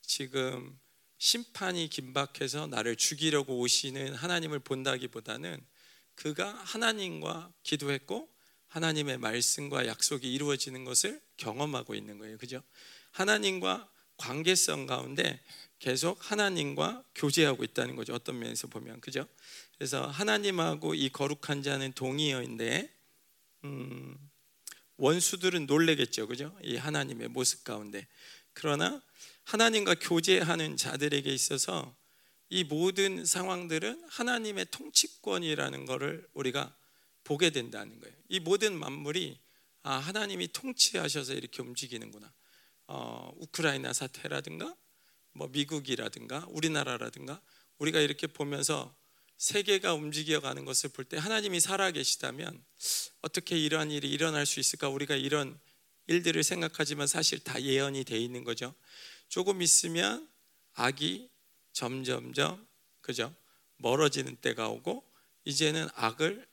지금 0.00 0.78
심판이 1.18 1.90
긴박해서 1.90 2.68
나를 2.68 2.96
죽이려고 2.96 3.58
오시는 3.58 4.14
하나님을 4.14 4.60
본다기보다는 4.60 5.62
그가 6.14 6.54
하나님과 6.54 7.52
기도했고 7.62 8.33
하나님의 8.74 9.18
말씀과 9.18 9.86
약속이 9.86 10.32
이루어지는 10.34 10.84
것을 10.84 11.20
경험하고 11.36 11.94
있는 11.94 12.18
거예요. 12.18 12.36
그죠? 12.38 12.60
하나님과 13.12 13.88
관계성 14.16 14.86
가운데 14.86 15.40
계속 15.78 16.18
하나님과 16.18 17.04
교제하고 17.14 17.62
있다는 17.62 17.94
거죠. 17.94 18.14
어떤 18.14 18.40
면에서 18.40 18.66
보면 18.66 19.00
그죠? 19.00 19.28
그래서 19.76 20.04
하나님하고 20.08 20.96
이 20.96 21.08
거룩한 21.08 21.62
자는 21.62 21.92
동의어인데 21.92 22.92
음, 23.62 24.18
원수들은 24.96 25.66
놀래겠죠, 25.66 26.26
그죠? 26.26 26.56
이 26.64 26.76
하나님의 26.76 27.28
모습 27.28 27.62
가운데. 27.62 28.08
그러나 28.54 29.00
하나님과 29.44 29.94
교제하는 30.00 30.76
자들에게 30.76 31.32
있어서 31.32 31.94
이 32.50 32.64
모든 32.64 33.24
상황들은 33.24 34.02
하나님의 34.08 34.66
통치권이라는 34.72 35.86
것을 35.86 36.26
우리가 36.34 36.74
보게 37.24 37.50
된다는 37.50 37.98
거예요. 38.00 38.14
이 38.28 38.40
모든 38.40 38.78
만물이 38.78 39.38
아 39.82 39.94
하나님이 39.96 40.48
통치하셔서 40.48 41.34
이렇게 41.34 41.62
움직이는구나. 41.62 42.32
어, 42.86 43.32
우크라이나 43.38 43.92
사태라든가 43.92 44.74
뭐 45.32 45.48
미국이라든가 45.48 46.46
우리나라라든가 46.50 47.40
우리가 47.78 48.00
이렇게 48.00 48.26
보면서 48.26 48.94
세계가 49.36 49.94
움직여 49.94 50.40
가는 50.40 50.64
것을 50.64 50.90
볼 50.90 51.04
때 51.06 51.16
하나님이 51.18 51.60
살아 51.60 51.90
계시다면 51.90 52.64
어떻게 53.22 53.58
이러한 53.58 53.90
일이 53.90 54.08
일어날 54.10 54.46
수 54.46 54.60
있을까? 54.60 54.88
우리가 54.88 55.16
이런 55.16 55.58
일들을 56.06 56.42
생각하지만 56.42 57.06
사실 57.06 57.38
다 57.40 57.60
예언이 57.60 58.04
돼 58.04 58.18
있는 58.18 58.44
거죠. 58.44 58.74
조금 59.28 59.62
있으면 59.62 60.28
악이 60.74 61.28
점점점 61.72 62.66
그죠 63.00 63.34
멀어지는 63.78 64.36
때가 64.36 64.68
오고 64.68 65.04
이제는 65.44 65.88
악을 65.94 66.46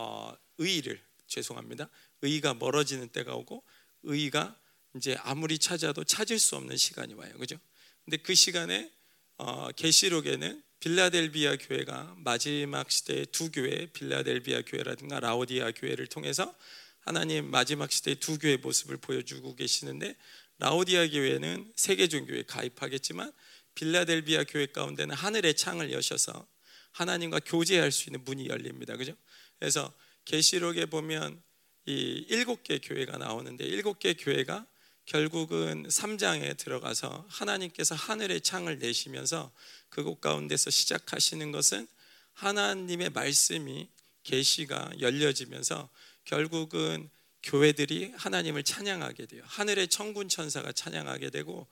어, 0.00 0.34
의를 0.56 0.98
죄송합니다. 1.26 1.90
의가 2.22 2.54
멀어지는 2.54 3.10
때가 3.10 3.34
오고 3.34 3.62
의가 4.04 4.58
이제 4.96 5.14
아무리 5.20 5.58
찾아도 5.58 6.04
찾을 6.04 6.38
수 6.38 6.56
없는 6.56 6.78
시간이 6.78 7.12
와요. 7.14 7.32
그죠? 7.38 7.56
근데 8.04 8.16
그 8.16 8.34
시간에 8.34 8.90
어, 9.36 9.70
계시록에는 9.72 10.62
빌라델비아 10.80 11.56
교회가 11.56 12.14
마지막 12.18 12.90
시대의 12.90 13.26
두 13.26 13.50
교회, 13.50 13.86
빌라델비아 13.92 14.62
교회라든가 14.62 15.20
라오디아 15.20 15.72
교회를 15.72 16.06
통해서 16.06 16.54
하나님 17.00 17.50
마지막 17.50 17.92
시대의 17.92 18.16
두 18.16 18.38
교회의 18.38 18.58
모습을 18.58 18.96
보여주고 18.96 19.54
계시는데 19.54 20.16
라오디아 20.58 21.08
교회는 21.08 21.72
세계 21.76 22.08
종교에 22.08 22.44
가입하겠지만 22.44 23.30
빌라델비아 23.74 24.44
교회 24.44 24.66
가운데는 24.66 25.14
하늘의 25.14 25.56
창을 25.56 25.92
여셔서 25.92 26.46
하나님과 26.92 27.40
교제할 27.40 27.92
수 27.92 28.08
있는 28.08 28.24
문이 28.24 28.48
열립니다. 28.48 28.96
그죠? 28.96 29.14
그래서 29.60 29.92
계시록에 30.24 30.86
보면 30.86 31.40
이 31.86 32.24
일곱 32.28 32.64
개 32.64 32.78
교회가 32.78 33.18
나오는데 33.18 33.64
일곱 33.64 34.00
개 34.00 34.14
교회가 34.14 34.66
결국은 35.04 35.86
3장에 35.88 36.56
들어가서 36.56 37.26
하나님께서 37.28 37.94
하늘의 37.94 38.40
창을 38.40 38.78
내시면서 38.78 39.52
그곳 39.88 40.20
가운데서 40.20 40.70
시작하시는 40.70 41.52
것은 41.52 41.86
하나님의 42.34 43.10
말씀이 43.10 43.88
계시가 44.22 44.92
열려지면서 45.00 45.88
결국은 46.24 47.10
교회들이 47.42 48.12
하나님을 48.16 48.62
찬양하게 48.62 49.26
돼요. 49.26 49.42
하늘의 49.46 49.88
천군 49.88 50.28
천사가 50.28 50.72
찬양하게 50.72 51.30
되고 51.30 51.66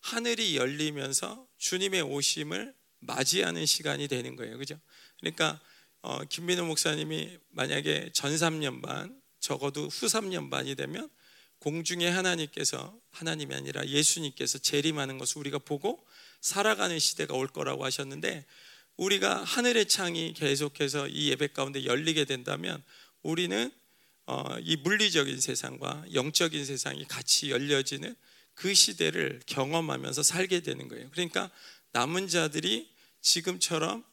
하늘이 0.00 0.56
열리면서 0.56 1.46
주님의 1.56 2.02
오심을 2.02 2.74
맞이하는 2.98 3.64
시간이 3.64 4.08
되는 4.08 4.36
거예요. 4.36 4.58
그죠? 4.58 4.78
그러니까 5.20 5.60
어, 6.06 6.22
김민호 6.22 6.66
목사님이 6.66 7.38
만약에 7.48 8.10
전 8.12 8.30
3년 8.30 8.82
반 8.82 9.18
적어도 9.40 9.86
후 9.86 10.04
3년 10.04 10.50
반이 10.50 10.74
되면 10.74 11.08
공중에 11.60 12.06
하나님께서 12.06 12.94
하나님이 13.10 13.54
아니라 13.54 13.86
예수님께서 13.86 14.58
재림하는 14.58 15.16
것을 15.16 15.38
우리가 15.38 15.58
보고 15.60 16.06
살아가는 16.42 16.98
시대가 16.98 17.34
올 17.34 17.48
거라고 17.48 17.86
하셨는데 17.86 18.44
우리가 18.98 19.44
하늘의 19.44 19.88
창이 19.88 20.34
계속해서 20.34 21.08
이 21.08 21.30
예배 21.30 21.48
가운데 21.54 21.86
열리게 21.86 22.26
된다면 22.26 22.82
우리는 23.22 23.72
어, 24.26 24.44
이 24.60 24.76
물리적인 24.76 25.40
세상과 25.40 26.04
영적인 26.12 26.66
세상이 26.66 27.06
같이 27.06 27.50
열려지는 27.50 28.14
그 28.52 28.74
시대를 28.74 29.40
경험하면서 29.46 30.22
살게 30.22 30.60
되는 30.60 30.86
거예요. 30.88 31.08
그러니까 31.12 31.50
남은 31.92 32.28
자들이 32.28 32.90
지금처럼 33.22 34.04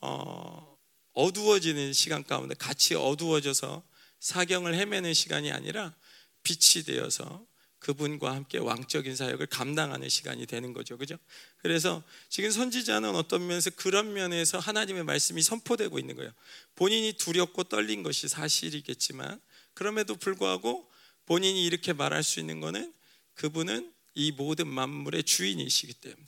어, 0.00 0.73
어두워지는 1.14 1.92
시간 1.92 2.24
가운데 2.24 2.54
같이 2.54 2.94
어두워져서 2.94 3.82
사경을 4.20 4.74
헤매는 4.74 5.14
시간이 5.14 5.50
아니라 5.52 5.94
빛이 6.42 6.84
되어서 6.84 7.46
그분과 7.78 8.34
함께 8.34 8.58
왕적인 8.58 9.14
사역을 9.14 9.46
감당하는 9.46 10.08
시간이 10.08 10.46
되는 10.46 10.72
거죠. 10.72 10.96
그죠? 10.96 11.18
그래서 11.58 12.02
지금 12.30 12.50
선지자는 12.50 13.14
어떤 13.14 13.46
면에서 13.46 13.70
그런 13.70 14.14
면에서 14.14 14.58
하나님의 14.58 15.04
말씀이 15.04 15.42
선포되고 15.42 15.98
있는 15.98 16.16
거예요. 16.16 16.32
본인이 16.76 17.12
두렵고 17.12 17.64
떨린 17.64 18.02
것이 18.02 18.28
사실이겠지만 18.28 19.40
그럼에도 19.74 20.14
불구하고 20.14 20.90
본인이 21.26 21.64
이렇게 21.64 21.92
말할 21.92 22.22
수 22.22 22.40
있는 22.40 22.60
것은 22.60 22.92
그분은 23.34 23.92
이 24.14 24.32
모든 24.32 24.68
만물의 24.68 25.24
주인이시기 25.24 25.94
때문에 25.94 26.26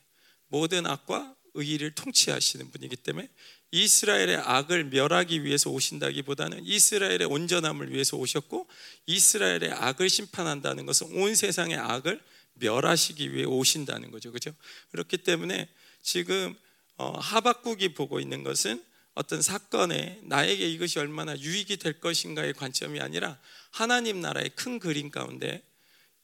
모든 0.49 0.87
악과 0.87 1.36
의를 1.57 1.91
통치하시는 1.93 2.71
분이기 2.71 2.97
때문에 2.97 3.29
이스라엘의 3.73 4.37
악을 4.37 4.85
멸하기 4.85 5.45
위해서 5.45 5.71
오신다기보다는 5.71 6.65
이스라엘의 6.65 7.25
온전함을 7.25 7.93
위해서 7.93 8.17
오셨고 8.17 8.69
이스라엘의 9.07 9.73
악을 9.73 10.09
심판한다는 10.09 10.87
것은 10.87 11.09
온 11.13 11.35
세상의 11.35 11.77
악을 11.77 12.21
멸하시기 12.55 13.35
위해 13.35 13.45
오신다는 13.45 14.11
거죠. 14.11 14.33
그죠? 14.33 14.55
그렇기 14.91 15.19
때문에 15.19 15.69
지금 16.03 16.55
어, 16.97 17.19
하박국이 17.19 17.95
보고 17.95 18.21
있는 18.21 18.43
것은 18.43 18.83
어떤 19.15 19.43
사건에 19.43 20.21
나에게 20.25 20.69
이것이 20.71 20.99
얼마나 20.99 21.39
유익이 21.39 21.79
될 21.79 22.01
것인가의 22.01 22.53
관점이 22.55 23.01
아니라 23.01 23.39
하나님 23.71 24.21
나라의 24.21 24.51
큰 24.55 24.79
그림 24.79 25.11
가운데 25.11 25.63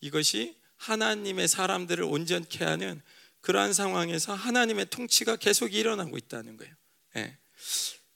이것이 0.00 0.54
하나님의 0.76 1.48
사람들을 1.48 2.04
온전케 2.04 2.64
하는 2.64 3.00
그러한 3.42 3.72
상황에서 3.72 4.34
하나님의 4.34 4.86
통치가 4.86 5.36
계속 5.36 5.74
일어나고 5.74 6.16
있다는 6.16 6.56
거예요. 6.56 6.74
예. 7.16 7.36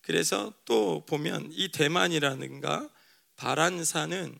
그래서 0.00 0.54
또 0.64 1.04
보면 1.06 1.50
이 1.52 1.68
대만이라는가 1.70 2.88
바란산은 3.36 4.38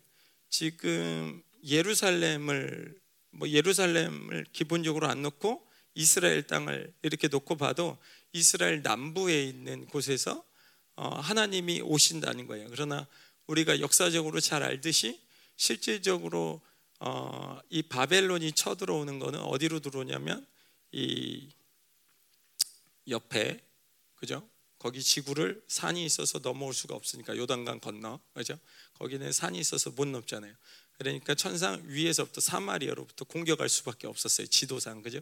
지금 0.49 1.43
예루살렘을 1.65 2.99
뭐 3.31 3.49
예루살렘을 3.49 4.47
기본적으로 4.53 5.09
안 5.09 5.23
놓고 5.23 5.67
이스라엘 5.95 6.47
땅을 6.47 6.93
이렇게 7.03 7.29
놓고 7.29 7.57
봐도 7.57 7.99
이스라엘 8.33 8.83
남부에 8.83 9.43
있는 9.45 9.87
곳에서 9.87 10.45
어, 10.95 11.09
하나님이 11.09 11.81
오신다는 11.83 12.47
거예요. 12.47 12.69
그러나 12.71 13.07
우리가 13.49 13.81
역사적으로 13.81 14.41
잘 14.41 14.63
알듯이 14.63 15.21
실질적으로 15.57 16.61
어, 17.01 17.59
이 17.71 17.83
바벨론이 17.83 18.53
쳐들어오는 18.53 19.19
것은 19.19 19.41
어디로 19.41 19.81
들어오냐면 19.81 20.47
이 20.97 21.47
옆에 23.07 23.61
그죠? 24.15 24.49
거기 24.79 25.03
지구를 25.03 25.63
산이 25.69 26.03
있어서 26.07 26.39
넘어올 26.39 26.73
수가 26.73 26.95
없으니까 26.95 27.37
요단강 27.37 27.81
건너 27.81 28.19
그죠? 28.33 28.59
거기는 28.95 29.31
산이 29.31 29.59
있어서 29.59 29.91
못 29.91 30.09
넘잖아요. 30.09 30.55
그러니까 30.97 31.35
천상 31.35 31.83
위에서부터 31.85 32.41
사마리아로부터 32.41 33.27
공격할 33.27 33.69
수밖에 33.69 34.07
없었어요. 34.07 34.47
지도상 34.47 35.03
그죠? 35.03 35.21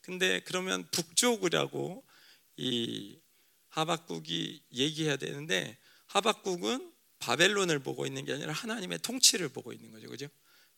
근데 0.00 0.38
그러면 0.44 0.86
북쪽이라고 0.92 2.04
이 2.58 3.18
하박국이 3.70 4.62
얘기해야 4.74 5.16
되는데 5.16 5.76
하박국은 6.06 6.92
바벨론을 7.18 7.80
보고 7.80 8.06
있는 8.06 8.24
게 8.24 8.32
아니라 8.32 8.52
하나님의 8.52 9.00
통치를 9.00 9.48
보고 9.48 9.72
있는 9.72 9.90
거죠. 9.90 10.08
그죠? 10.08 10.28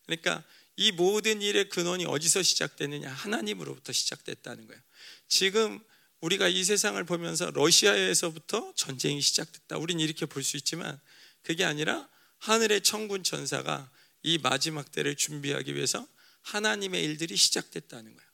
그러니까 0.06 0.42
이 0.78 0.92
모든 0.92 1.42
일의 1.42 1.68
근원이 1.68 2.06
어디서 2.06 2.44
시작되느냐? 2.44 3.10
하나님으로부터 3.10 3.92
시작됐다는 3.92 4.68
거예요. 4.68 4.80
지금 5.26 5.80
우리가 6.20 6.46
이 6.46 6.62
세상을 6.62 7.02
보면서 7.02 7.50
러시아에서부터 7.50 8.72
전쟁이 8.76 9.20
시작됐다. 9.20 9.76
우리는 9.76 10.00
이렇게 10.00 10.24
볼 10.24 10.44
수 10.44 10.56
있지만 10.56 11.00
그게 11.42 11.64
아니라 11.64 12.08
하늘의 12.38 12.82
천군 12.82 13.24
천사가 13.24 13.90
이 14.22 14.38
마지막 14.38 14.92
때를 14.92 15.16
준비하기 15.16 15.74
위해서 15.74 16.06
하나님의 16.42 17.02
일들이 17.02 17.36
시작됐다는 17.36 18.14
거예요. 18.14 18.28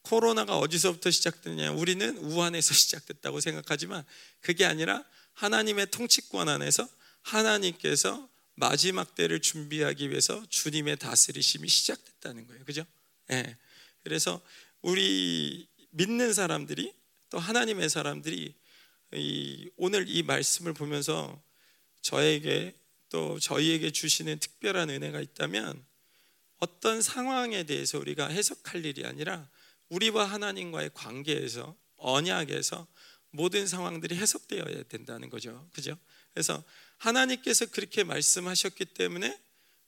코로나가 0.00 0.56
어디서부터 0.56 1.10
시작됐냐? 1.10 1.72
우리는 1.72 2.16
우한에서 2.16 2.72
시작됐다고 2.72 3.40
생각하지만 3.40 4.06
그게 4.40 4.64
아니라 4.64 5.04
하나님의 5.34 5.90
통치권 5.90 6.48
안에서 6.48 6.88
하나님께서 7.20 8.26
마지막 8.60 9.14
때를 9.14 9.40
준비하기 9.40 10.10
위해서 10.10 10.44
주님의 10.48 10.98
다스리심이 10.98 11.66
시작됐다는 11.66 12.46
거예요. 12.46 12.64
그죠? 12.64 12.84
예. 13.32 13.56
그래서 14.04 14.40
우리 14.82 15.66
믿는 15.90 16.32
사람들이 16.32 16.92
또 17.30 17.38
하나님의 17.38 17.88
사람들이 17.88 18.54
이 19.14 19.70
오늘 19.76 20.04
이 20.08 20.22
말씀을 20.22 20.74
보면서 20.74 21.42
저에게 22.02 22.74
또 23.08 23.40
저희에게 23.40 23.90
주시는 23.90 24.38
특별한 24.38 24.90
은혜가 24.90 25.20
있다면 25.20 25.84
어떤 26.58 27.02
상황에 27.02 27.64
대해서 27.64 27.98
우리가 27.98 28.28
해석할 28.28 28.84
일이 28.84 29.04
아니라 29.04 29.48
우리와 29.88 30.26
하나님과의 30.26 30.90
관계에서 30.94 31.76
언약에서 31.96 32.86
모든 33.30 33.66
상황들이 33.66 34.16
해석되어야 34.16 34.84
된다는 34.84 35.30
거죠. 35.30 35.68
그죠? 35.72 35.96
그래서 36.32 36.62
하나님께서 37.00 37.66
그렇게 37.66 38.04
말씀하셨기 38.04 38.84
때문에 38.84 39.38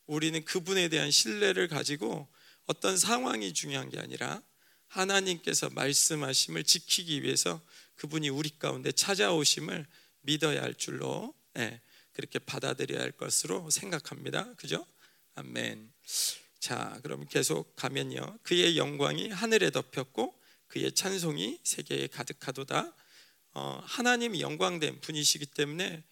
우리는 0.06 0.44
그분에 0.44 0.88
대한 0.88 1.10
신뢰를 1.10 1.68
가지고 1.68 2.26
어떤 2.66 2.96
상황이 2.96 3.52
중요한 3.52 3.90
게 3.90 3.98
아니라 3.98 4.42
하나님께서 4.88 5.70
말씀하심을 5.70 6.64
지키기 6.64 7.22
위해서 7.22 7.60
그분이 7.96 8.30
우리 8.30 8.50
가운데 8.58 8.92
찾아오심을 8.92 9.86
믿어야 10.22 10.62
할 10.62 10.74
줄로 10.74 11.34
예, 11.58 11.80
그렇게 12.12 12.38
받아들여야 12.38 13.00
할 13.00 13.12
것으로 13.12 13.68
생각합니다. 13.70 14.54
그죠? 14.54 14.86
아멘. 15.34 15.92
자, 16.60 16.98
그럼 17.02 17.26
계속 17.26 17.76
가면요. 17.76 18.38
그의 18.42 18.78
영광이 18.78 19.28
하늘에 19.28 19.70
덮였고 19.70 20.34
그의 20.68 20.92
찬송이 20.92 21.60
세계에 21.62 22.06
가득하도다. 22.06 22.94
어, 23.54 23.82
하나님이 23.84 24.40
영광된 24.40 25.00
분이시기 25.00 25.46
때문에 25.46 26.02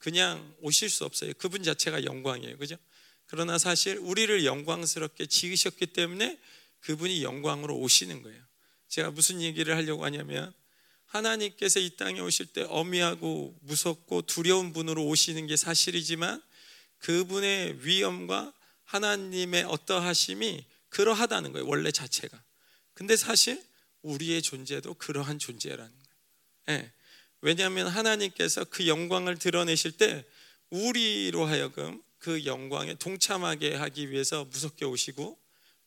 그냥 0.00 0.52
오실 0.60 0.90
수 0.90 1.04
없어요. 1.04 1.32
그분 1.38 1.62
자체가 1.62 2.04
영광이에요. 2.04 2.58
그죠? 2.58 2.76
그러나 3.26 3.58
사실 3.58 3.96
우리를 3.98 4.44
영광스럽게 4.44 5.26
지으셨기 5.26 5.86
때문에 5.86 6.40
그분이 6.80 7.22
영광으로 7.22 7.78
오시는 7.78 8.22
거예요. 8.22 8.42
제가 8.88 9.12
무슨 9.12 9.40
얘기를 9.40 9.76
하려고 9.76 10.04
하냐면 10.04 10.52
하나님께서 11.06 11.80
이 11.80 11.96
땅에 11.96 12.18
오실 12.20 12.46
때 12.46 12.62
어미하고 12.68 13.56
무섭고 13.60 14.22
두려운 14.22 14.72
분으로 14.72 15.06
오시는 15.06 15.46
게 15.46 15.56
사실이지만 15.56 16.42
그분의 16.98 17.86
위엄과 17.86 18.52
하나님의 18.84 19.64
어떠하심이 19.64 20.64
그러하다는 20.88 21.52
거예요. 21.52 21.68
원래 21.68 21.92
자체가. 21.92 22.42
근데 22.94 23.16
사실 23.16 23.62
우리의 24.02 24.42
존재도 24.42 24.94
그러한 24.94 25.38
존재라는 25.38 25.92
거예요. 25.92 26.80
네. 26.80 26.92
왜냐하면 27.42 27.88
하나님께서 27.88 28.64
그 28.64 28.86
영광을 28.86 29.38
드러내실 29.38 29.92
때 29.92 30.24
우리로 30.70 31.46
하여금 31.46 32.02
그 32.18 32.44
영광에 32.44 32.94
동참하게 32.94 33.74
하기 33.76 34.10
위해서 34.10 34.44
무섭게 34.44 34.84
오시고 34.84 35.38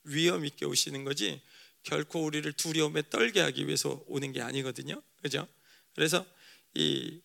위험 0.05 0.45
있게 0.45 0.65
오시는 0.65 1.03
거지 1.03 1.41
결코 1.83 2.23
우리를 2.23 2.51
두려움에 2.53 3.03
떨게 3.09 3.39
하기 3.41 3.67
위해서 3.67 4.03
오는 4.07 4.31
게 4.31 4.41
아니거든요. 4.41 5.01
그죠? 5.21 5.47
그래서 5.95 6.25
이 6.73 7.19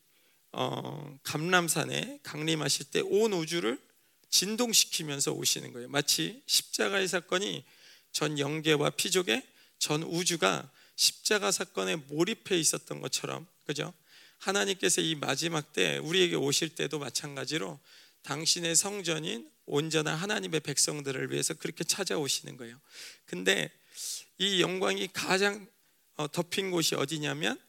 어, 0.53 1.19
감람산에 1.23 2.21
강림하실 2.23 2.87
때 2.91 3.01
온 3.01 3.33
우주를 3.33 3.79
진동시키면서 4.31 5.33
오시는 5.33 5.73
거예요. 5.73 5.89
마치 5.89 6.43
십자가의 6.47 7.09
사건이 7.09 7.65
전 8.13 8.39
영계와 8.39 8.91
피족의 8.91 9.43
전 9.79 10.03
우주가 10.03 10.71
십자가 10.97 11.51
사건에 11.51 11.97
몰입해 11.97 12.59
있었던 12.59 13.01
것처럼 13.01 13.47
그죠? 13.65 13.95
하나님께서 14.39 15.01
이 15.01 15.15
마지막 15.15 15.73
때 15.73 15.99
우리에게 15.99 16.37
오실 16.37 16.71
때도 16.71 16.99
마찬가지로 16.99 17.79
당신의 18.23 18.77
성전인 18.77 19.51
온전한 19.67 20.17
하나님의 20.17 20.61
백성들을 20.61 21.31
위해서 21.31 21.55
그렇게 21.55 21.85
찾아오시는 21.85 22.57
거예요. 22.57 22.81
근데 23.27 23.71
이 24.39 24.61
영광이 24.63 25.09
가장 25.13 25.67
어, 26.17 26.29
덮인 26.29 26.71
곳이 26.71 26.95
어디냐면 26.95 27.61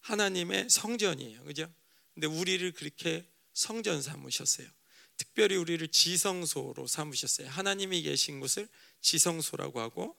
하나님의 0.00 0.70
성전이에요. 0.70 1.44
그죠? 1.44 1.70
근데 2.14 2.26
우리를 2.26 2.72
그렇게 2.72 3.26
성전 3.52 4.00
삼으셨어요. 4.00 4.66
특별히 5.16 5.56
우리를 5.56 5.86
지성소로 5.88 6.86
삼으셨어요. 6.86 7.48
하나님이 7.48 8.02
계신 8.02 8.40
곳을 8.40 8.68
지성소라고 9.00 9.80
하고 9.80 10.16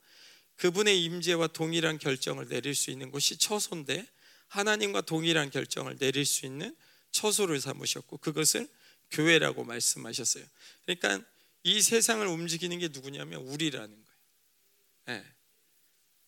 그분의 0.57 1.03
임재와 1.05 1.47
동일한 1.47 1.97
결정을 1.97 2.49
내릴 2.49 2.75
수 2.75 2.91
있는 2.91 3.11
곳이 3.11 3.37
처소인데 3.37 4.05
하나님과 4.49 5.01
동일한 5.01 5.49
결정을 5.49 5.97
내릴 5.97 6.25
수 6.25 6.45
있는 6.45 6.75
처소를 7.11 7.59
삼으셨고 7.61 8.17
그것을 8.17 8.67
교회라고 9.11 9.63
말씀하셨어요. 9.63 10.45
그러니까 10.85 11.25
이 11.63 11.81
세상을 11.81 12.25
움직이는 12.27 12.79
게 12.79 12.89
누구냐면 12.89 13.41
우리라는 13.41 13.89
거예요. 13.89 14.09
네. 15.05 15.25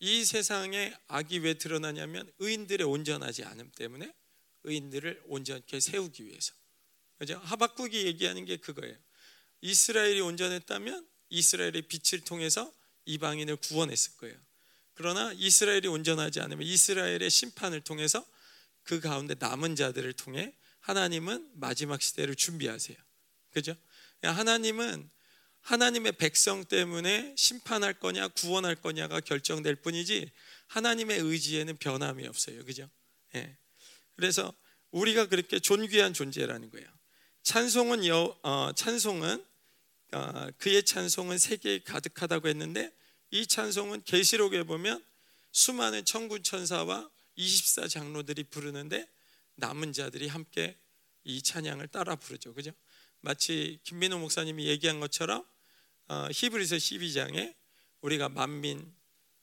이 0.00 0.24
세상에 0.24 0.92
악이 1.06 1.38
왜 1.40 1.54
드러나냐면 1.54 2.30
의인들의 2.40 2.86
온전하지 2.86 3.44
않음 3.44 3.70
때문에 3.76 4.12
의인들을 4.64 5.22
온전케 5.26 5.78
세우기 5.78 6.26
위해서. 6.26 6.52
그죠? 7.18 7.40
하박국이 7.44 8.06
얘기하는 8.06 8.44
게 8.44 8.56
그거예요. 8.56 8.96
이스라엘이 9.60 10.20
온전했다면 10.20 11.06
이스라엘의 11.30 11.82
빛을 11.82 12.24
통해서 12.24 12.72
이방인을 13.04 13.56
구원했을 13.56 14.16
거예요. 14.16 14.36
그러나 14.94 15.32
이스라엘이 15.34 15.88
온전하지 15.88 16.40
않으면 16.40 16.66
이스라엘의 16.66 17.30
심판을 17.30 17.80
통해서 17.80 18.24
그 18.82 19.00
가운데 19.00 19.34
남은 19.38 19.76
자들을 19.76 20.12
통해 20.14 20.54
하나님은 20.80 21.50
마지막 21.54 22.02
시대를 22.02 22.34
준비하세요. 22.34 22.96
그죠? 23.52 23.74
하나님은 24.22 25.10
하나님의 25.60 26.12
백성 26.12 26.64
때문에 26.64 27.34
심판할 27.36 27.94
거냐 27.94 28.28
구원할 28.28 28.74
거냐가 28.74 29.20
결정될 29.20 29.76
뿐이지 29.76 30.30
하나님의 30.66 31.20
의지에는 31.20 31.76
변함이 31.76 32.26
없어요. 32.26 32.64
그죠? 32.64 32.88
예. 33.34 33.56
그래서 34.16 34.52
우리가 34.90 35.26
그렇게 35.26 35.58
존귀한 35.58 36.14
존재라는 36.14 36.70
거예요. 36.70 36.86
찬송은 37.42 38.06
여, 38.06 38.38
어, 38.42 38.72
찬송은 38.74 39.44
어, 40.12 40.48
그의 40.58 40.84
찬송은 40.84 41.38
세계에 41.38 41.80
가득하다고 41.80 42.48
했는데 42.48 42.92
이 43.32 43.46
찬송은 43.46 44.04
계시록에 44.04 44.62
보면 44.64 45.02
수많은 45.52 46.04
천군 46.04 46.42
천사와 46.42 47.10
24 47.34 47.88
장로들이 47.88 48.44
부르는데 48.44 49.08
남은 49.54 49.94
자들이 49.94 50.28
함께 50.28 50.76
이 51.24 51.40
찬양을 51.40 51.88
따라 51.88 52.14
부르죠. 52.14 52.52
그죠? 52.52 52.72
마치 53.20 53.78
김민호 53.84 54.18
목사님이 54.18 54.66
얘기한 54.66 55.00
것처럼 55.00 55.46
어, 56.08 56.28
히브리서 56.30 56.76
12장에 56.76 57.54
우리가 58.02 58.28
만민 58.28 58.94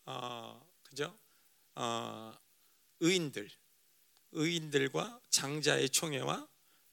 어, 0.06 0.64
그죠? 0.84 1.18
어, 1.74 2.38
의인들 3.00 3.50
의인들과 4.34 5.20
장자의 5.32 5.90
총회와 5.90 6.48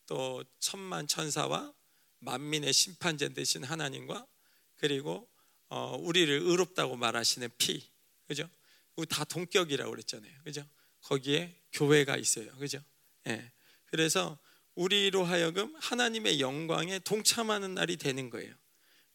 또 0.06 0.42
천만 0.60 1.06
천사와 1.06 1.74
만민의 2.20 2.72
심판자 2.72 3.28
되신 3.28 3.64
하나님과 3.64 4.26
그리고 4.76 5.28
어, 5.68 5.96
우리를 6.00 6.32
의롭다고 6.42 6.96
말하시는 6.96 7.48
피, 7.58 7.82
그죠? 8.26 8.48
다 9.08 9.24
동격이라고 9.24 9.90
그랬잖아요, 9.90 10.32
그죠? 10.44 10.66
거기에 11.02 11.54
교회가 11.72 12.16
있어요, 12.16 12.50
그죠? 12.56 12.82
예. 13.26 13.50
그래서 13.86 14.38
우리로 14.74 15.24
하여금 15.24 15.74
하나님의 15.78 16.40
영광에 16.40 16.98
동참하는 17.00 17.74
날이 17.74 17.96
되는 17.96 18.30
거예요. 18.30 18.54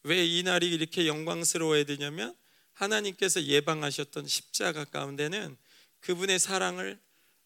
왜 0.03 0.25
이 0.25 0.43
날이 0.43 0.69
이렇게 0.73 1.07
영광스러워야 1.07 1.83
되냐면 1.83 2.35
하나님께서 2.73 3.43
예방하셨던 3.43 4.27
십자가 4.27 4.85
가운데는 4.85 5.55
그분의 5.99 6.39
사랑을 6.39 6.99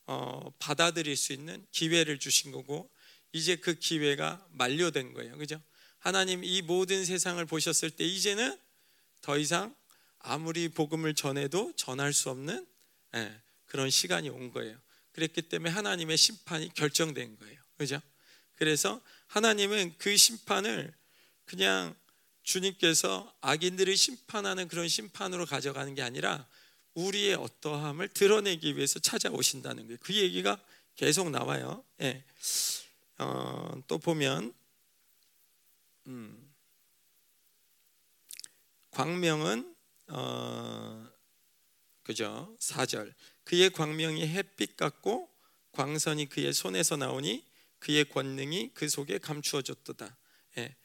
어, 0.07 0.51
받아들일 0.59 1.17
수 1.17 1.33
있는 1.33 1.65
기회를 1.71 2.19
주신 2.19 2.51
거고 2.51 2.89
이제 3.33 3.55
그 3.57 3.73
기회가 3.73 4.45
만료된 4.51 5.13
거예요. 5.13 5.37
그죠? 5.37 5.61
하나님 5.99 6.43
이 6.43 6.61
모든 6.61 7.03
세상을 7.03 7.43
보셨을 7.45 7.89
때 7.89 8.05
이제는 8.05 8.57
더 9.25 9.39
이상 9.39 9.75
아무리 10.19 10.69
복음을 10.69 11.15
전해도 11.15 11.73
전할 11.75 12.13
수 12.13 12.29
없는 12.29 12.63
예, 13.15 13.41
그런 13.65 13.89
시간이 13.89 14.29
온 14.29 14.51
거예요. 14.51 14.77
그랬기 15.13 15.41
때문에 15.41 15.71
하나님의 15.71 16.15
심판이 16.15 16.71
결정된 16.75 17.39
거예요. 17.39 17.59
그죠? 17.75 17.99
그래서 18.55 19.01
하나님은 19.25 19.95
그 19.97 20.15
심판을 20.15 20.93
그냥 21.45 21.95
주님께서 22.43 23.35
악인들을 23.41 23.97
심판하는 23.97 24.67
그런 24.67 24.87
심판으로 24.87 25.47
가져가는 25.47 25.95
게 25.95 26.03
아니라 26.03 26.47
우리의 26.93 27.33
어떠함을 27.33 28.09
드러내기 28.09 28.75
위해서 28.75 28.99
찾아오신다는 28.99 29.87
거예요. 29.87 29.97
그 30.01 30.13
얘기가 30.13 30.63
계속 30.95 31.31
나와요. 31.31 31.83
예. 32.01 32.23
어, 33.17 33.81
또 33.87 33.97
보면 33.97 34.53
음, 36.05 36.44
광명은 38.95 39.75
어, 40.07 41.05
그죠? 42.03 42.55
4절. 42.61 43.13
그의 43.43 43.69
광명이 43.69 44.25
햇빛 44.25 44.77
같고 44.77 45.29
광선이 45.73 46.29
그의 46.29 46.53
손에서 46.53 46.95
나오니 46.95 47.45
그의 47.79 48.05
권능이 48.05 48.71
그 48.73 48.87
속에 48.87 49.17
감추어졌도다. 49.17 50.17
예. 50.59 50.75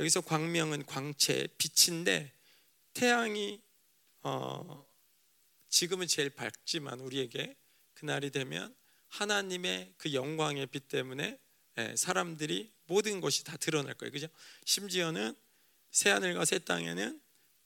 여기서 0.00 0.22
광명은 0.22 0.86
광채, 0.86 1.46
빛인데 1.56 2.32
태양이 2.94 3.60
어, 4.22 4.84
지금은 5.68 6.08
제일 6.08 6.30
밝지만 6.30 6.98
우리에게 6.98 7.56
그날이 7.94 8.30
되면 8.30 8.74
하나님의 9.06 9.94
그 9.98 10.14
영광의 10.14 10.66
빛 10.66 10.88
때문에 10.88 11.38
예, 11.78 11.94
사람들이 11.96 12.72
모든 12.86 13.20
것이 13.20 13.44
다 13.44 13.56
드러날 13.56 13.94
거예요. 13.94 14.10
그죠? 14.10 14.26
심지어는 14.64 15.36
새 15.92 16.10
하늘과 16.10 16.44
새 16.44 16.58
땅에는 16.58 17.21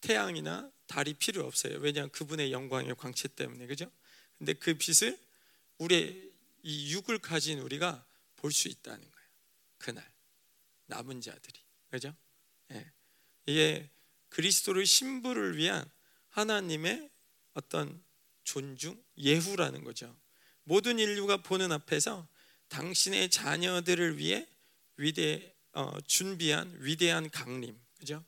태양이나 0.07 0.71
달이 0.87 1.15
필요 1.15 1.45
없어요. 1.47 1.79
왜냐하면 1.79 2.11
그분의 2.11 2.53
영광의 2.53 2.95
광채 2.97 3.29
때문에. 3.29 3.67
그죠? 3.67 3.91
근데 4.39 4.53
그 4.53 4.75
빛을 4.75 5.19
우리의 5.79 6.31
이 6.63 6.93
육을 6.93 7.19
가진 7.19 7.59
우리가 7.59 8.05
볼 8.37 8.53
수 8.53 8.69
있다는 8.69 9.01
거예요. 9.01 9.29
그날 9.79 10.09
남은 10.87 11.21
자들이. 11.21 11.59
그죠? 11.91 12.15
예. 12.71 12.87
이게 13.47 13.91
그리스도를 14.29 14.87
신부를 14.87 15.57
위한 15.57 15.85
하나님의 16.31 17.11
어떤 17.55 18.01
존중, 18.45 19.03
예후라는 19.19 19.83
거죠. 19.83 20.15
모든 20.65 20.99
인류가 20.99 21.39
보는 21.39 21.73
앞에서 21.73 22.29
당신의 22.69 23.31
자녀들을 23.31 24.19
위해 24.19 24.47
위대 24.97 25.53
어, 25.73 26.01
준비한 26.07 26.73
위대한 26.81 27.29
강림, 27.31 27.79
그죠? 27.99 28.25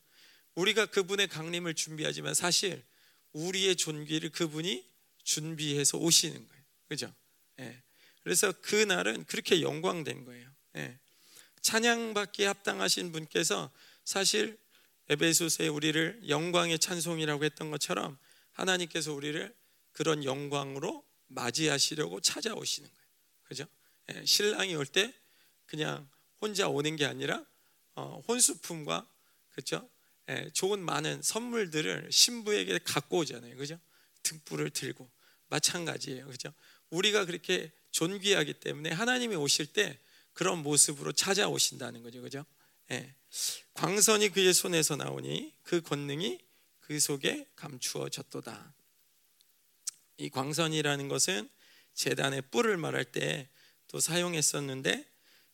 우리가 0.59 0.87
그분의 0.87 1.29
강림을 1.29 1.75
준비하지만 1.75 2.35
사실 2.35 2.85
우리의 3.33 3.77
존귀를 3.77 4.31
그분이 4.31 4.85
준비해서 5.23 5.99
오시는 5.99 6.49
거예요, 6.49 6.65
그죠? 6.89 7.15
예. 7.61 7.81
그래서 8.25 8.53
그 8.61 8.75
날은 8.75 9.25
그렇게 9.27 9.63
영광된 9.63 10.25
거예요. 10.25 10.51
예. 10.77 10.99
찬양받기에 11.61 12.47
합당하신 12.47 13.13
분께서 13.13 13.71
사실 14.05 14.59
에베소서에 15.09 15.69
우리를 15.69 16.29
영광의 16.29 16.79
찬송이라고 16.81 17.45
했던 17.45 17.71
것처럼 17.71 18.19
하나님께서 18.53 19.13
우리를 19.13 19.55
그런 19.93 20.25
영광으로 20.25 21.05
맞이하시려고 21.29 22.21
찾아오시는 22.21 22.89
거예요. 22.89 23.09
그죠? 23.45 23.65
예, 24.13 24.25
신랑이 24.25 24.75
올 24.75 24.87
때 24.87 25.15
그냥 25.67 26.09
혼자 26.41 26.69
오는 26.69 26.97
게 26.97 27.05
아니라 27.05 27.45
어, 27.95 28.23
혼수품과 28.27 29.07
그죠? 29.53 29.89
예, 30.29 30.51
좋은 30.53 30.81
많은 30.81 31.23
선물들을 31.23 32.09
신부에게 32.11 32.79
갖고 32.85 33.19
오잖아요. 33.19 33.57
그죠? 33.57 33.79
등불을 34.23 34.71
들고 34.71 35.09
마찬가지예요. 35.49 36.27
그죠? 36.27 36.53
우리가 36.91 37.25
그렇게 37.25 37.71
존귀하기 37.91 38.55
때문에 38.55 38.91
하나님이 38.91 39.37
오실 39.37 39.67
때 39.67 39.99
그런 40.33 40.59
모습으로 40.63 41.13
찾아오신다는 41.13 42.03
거죠. 42.03 42.21
그죠? 42.21 42.45
예. 42.91 43.15
광선이 43.75 44.31
그의 44.31 44.53
손에서 44.53 44.97
나오니 44.97 45.55
그 45.63 45.81
권능이 45.81 46.39
그 46.81 47.01
속에 47.01 47.47
감추어졌도다. 47.57 48.75
이 50.19 50.31
광선이라는 50.31 51.09
것은 51.09 51.49
재단의 51.95 52.43
뿔을 52.51 52.77
말할 52.77 53.05
때 53.05 53.49
또 53.89 54.01
사용했었는데 54.01 55.05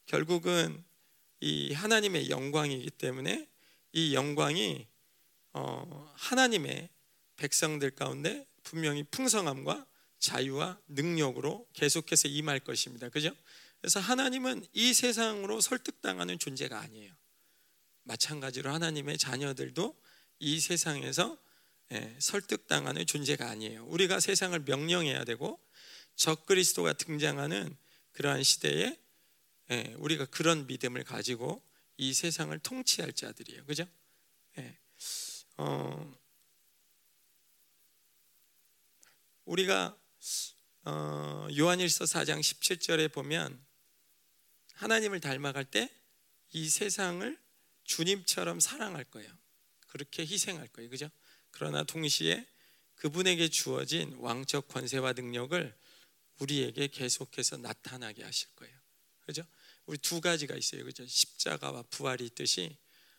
결국은 0.06 0.84
이 1.40 1.72
하나님의 1.72 2.30
영광이기 2.30 2.90
때문에 2.90 3.48
이 3.94 4.12
영광이 4.12 4.86
어 5.52 6.12
하나님의 6.16 6.88
백성들 7.36 7.92
가운데 7.92 8.44
분명히 8.64 9.04
풍성함과 9.04 9.86
자유와 10.18 10.80
능력으로 10.88 11.68
계속해서 11.74 12.26
임할 12.26 12.58
것입니다. 12.58 13.08
그죠? 13.08 13.30
그래서 13.80 14.00
하나님은 14.00 14.66
이 14.72 14.94
세상으로 14.94 15.60
설득당하는 15.60 16.40
존재가 16.40 16.80
아니에요. 16.80 17.14
마찬가지로 18.02 18.72
하나님의 18.72 19.16
자녀들도 19.16 19.96
이 20.40 20.58
세상에서 20.58 21.38
예, 21.92 22.16
설득당하는 22.18 23.06
존재가 23.06 23.48
아니에요. 23.48 23.84
우리가 23.86 24.18
세상을 24.18 24.58
명령해야 24.60 25.24
되고 25.24 25.60
적그리스도가 26.16 26.94
등장하는 26.94 27.76
그러한 28.12 28.42
시대에 28.42 28.98
예, 29.70 29.94
우리가 29.98 30.24
그런 30.26 30.66
믿음을 30.66 31.04
가지고 31.04 31.62
이 31.96 32.12
세상을 32.12 32.56
통치할 32.58 33.12
자들이에요. 33.12 33.64
그죠? 33.66 33.86
예. 34.58 34.76
어, 35.56 36.18
우리가 39.44 39.96
어, 40.84 41.48
요한일서 41.56 42.04
4장 42.04 42.40
17절에 42.40 43.12
보면 43.12 43.58
하나님을 44.74 45.20
닮아갈 45.20 45.64
때 45.64 45.90
이 46.54 46.68
세상을 46.68 47.36
주님처럼 47.82 48.60
사랑할 48.60 49.04
거예요. 49.04 49.30
그렇게 49.88 50.22
희생할 50.22 50.68
거예요. 50.68 50.88
그죠? 50.88 51.10
그러나 51.50 51.82
동시에 51.82 52.46
그분에게 52.94 53.48
주어진 53.48 54.14
왕적 54.18 54.68
권세와 54.68 55.12
능력을 55.12 55.76
우리에게 56.38 56.86
계속해서 56.88 57.56
나타나게 57.58 58.22
하실 58.22 58.48
거예요. 58.54 58.74
그죠? 59.26 59.44
우리 59.86 59.98
두 59.98 60.20
가지가 60.20 60.54
있어요. 60.56 60.84
그죠? 60.84 61.06
십자가와 61.06 61.82
부활이 61.90 62.24
있듯이 62.26 62.76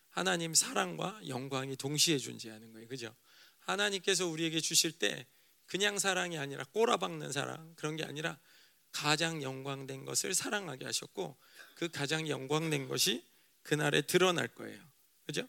하나님 0.10 0.54
사랑과 0.54 1.20
영광이 1.28 1.76
동시에 1.76 2.18
존재하는 2.18 2.72
거예요. 2.72 2.88
그죠? 2.88 3.16
하나님께서 3.60 4.28
우리에게 4.28 4.62
주실 4.62 4.94
때 4.94 5.28
그냥 5.66 6.00
사랑이 6.00 6.38
아니라 6.38 6.64
꼬라박는 6.66 7.32
사랑 7.32 7.74
그런 7.76 7.96
게 7.96 8.04
아니라 8.04 8.40
가장 8.92 9.44
영광된 9.44 10.06
것을 10.06 10.34
사랑하게 10.34 10.86
하셨고 10.86 11.38
그 11.76 11.90
가장 11.90 12.30
영광된 12.30 12.88
것이 12.88 13.26
그날에 13.64 14.02
드러날 14.02 14.48
거예요. 14.48 14.82
그죠? 15.26 15.48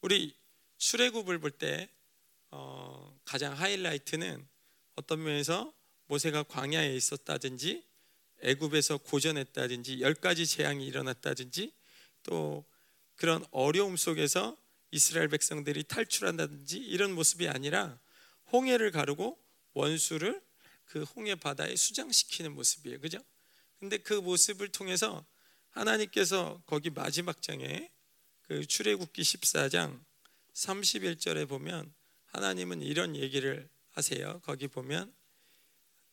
우리 0.00 0.34
출애굽을 0.78 1.38
볼때 1.38 1.88
어, 2.50 3.16
가장 3.24 3.52
하이라이트는 3.52 4.46
어떤 4.96 5.22
면에서 5.22 5.72
모세가 6.06 6.42
광야에 6.44 6.96
있었다든지 6.96 7.84
애굽에서 8.42 8.98
고전했다든지 8.98 10.00
열 10.00 10.14
가지 10.14 10.46
재앙이 10.46 10.86
일어났다든지 10.86 11.72
또 12.22 12.64
그런 13.16 13.44
어려움 13.50 13.96
속에서 13.96 14.56
이스라엘 14.90 15.28
백성들이 15.28 15.84
탈출한다든지 15.84 16.78
이런 16.78 17.12
모습이 17.12 17.48
아니라 17.48 17.98
홍해를 18.52 18.90
가르고 18.90 19.38
원수를 19.74 20.40
그 20.86 21.02
홍해 21.02 21.34
바다에 21.36 21.76
수장시키는 21.76 22.52
모습이에요. 22.54 23.00
그죠? 23.00 23.18
근데 23.78 23.96
그 23.96 24.14
모습을 24.14 24.68
통해서 24.68 25.24
하나님께서 25.70 26.60
거기 26.66 26.90
마지막 26.90 27.42
장에 27.42 27.90
그 28.42 28.66
출애굽기 28.66 29.22
14장 29.22 30.00
31절에 30.54 31.48
보면 31.48 31.92
하나님은 32.26 32.82
이런 32.82 33.14
얘기를 33.14 33.68
하세요. 33.92 34.40
거기 34.44 34.66
보면 34.66 35.12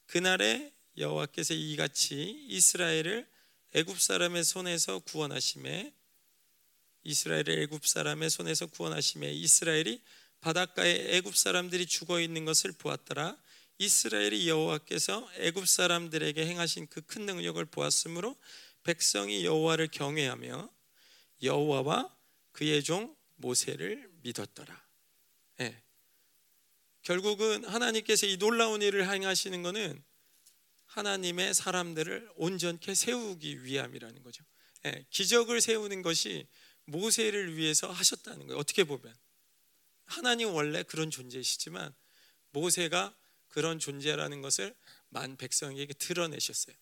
그날에 0.05 0.71
여호와께서 0.97 1.53
이같이 1.53 2.45
이스라엘을 2.47 3.27
애굽 3.73 3.99
사람의 3.99 4.43
손에서 4.43 4.99
구원하심에 4.99 5.93
이스라엘을 7.03 7.60
애굽 7.62 7.86
사람의 7.86 8.29
손에서 8.29 8.65
구원하심에 8.67 9.31
이스라엘이 9.31 10.01
바닷가에 10.41 11.17
애굽 11.17 11.36
사람들이 11.36 11.86
죽어 11.86 12.19
있는 12.19 12.45
것을 12.45 12.71
보았더라. 12.71 13.38
이스라엘이 13.79 14.49
여호와께서 14.49 15.29
애굽 15.38 15.67
사람들에게 15.67 16.45
행하신 16.45 16.88
그 16.88 17.01
큰 17.01 17.25
능력을 17.25 17.63
보았으므로 17.65 18.36
백성이 18.83 19.45
여호와를 19.45 19.88
경외하며 19.89 20.69
여호와와 21.43 22.15
그의 22.51 22.83
종 22.83 23.15
모세를 23.36 24.10
믿었더라. 24.23 24.83
네. 25.57 25.81
결국은 27.03 27.63
하나님께서 27.65 28.25
이 28.25 28.38
놀라운 28.38 28.81
일을 28.81 29.10
행하시는 29.10 29.62
것은 29.62 30.03
하나님의 30.97 31.53
사람들을 31.53 32.31
온전케 32.38 32.95
세우기 32.95 33.63
위함이라는 33.63 34.23
거죠. 34.23 34.43
네. 34.81 35.05
기적을 35.12 35.62
세우는 35.62 36.01
것이 36.01 36.47
모세를 36.86 37.55
위해서 37.55 37.91
하셨다는 37.91 38.47
거예요. 38.47 38.60
어떻게 38.60 38.83
보면 38.83 39.15
하나님 40.05 40.53
원래 40.53 40.81
그런 40.81 41.12
존재이시지만 41.12 41.93
모세가 42.51 43.15
그런 43.47 43.77
존재라는 43.77 44.41
것을 44.41 44.75
만 45.10 45.38
백성에게 45.38 45.93
드러내셨어요. 45.93 46.75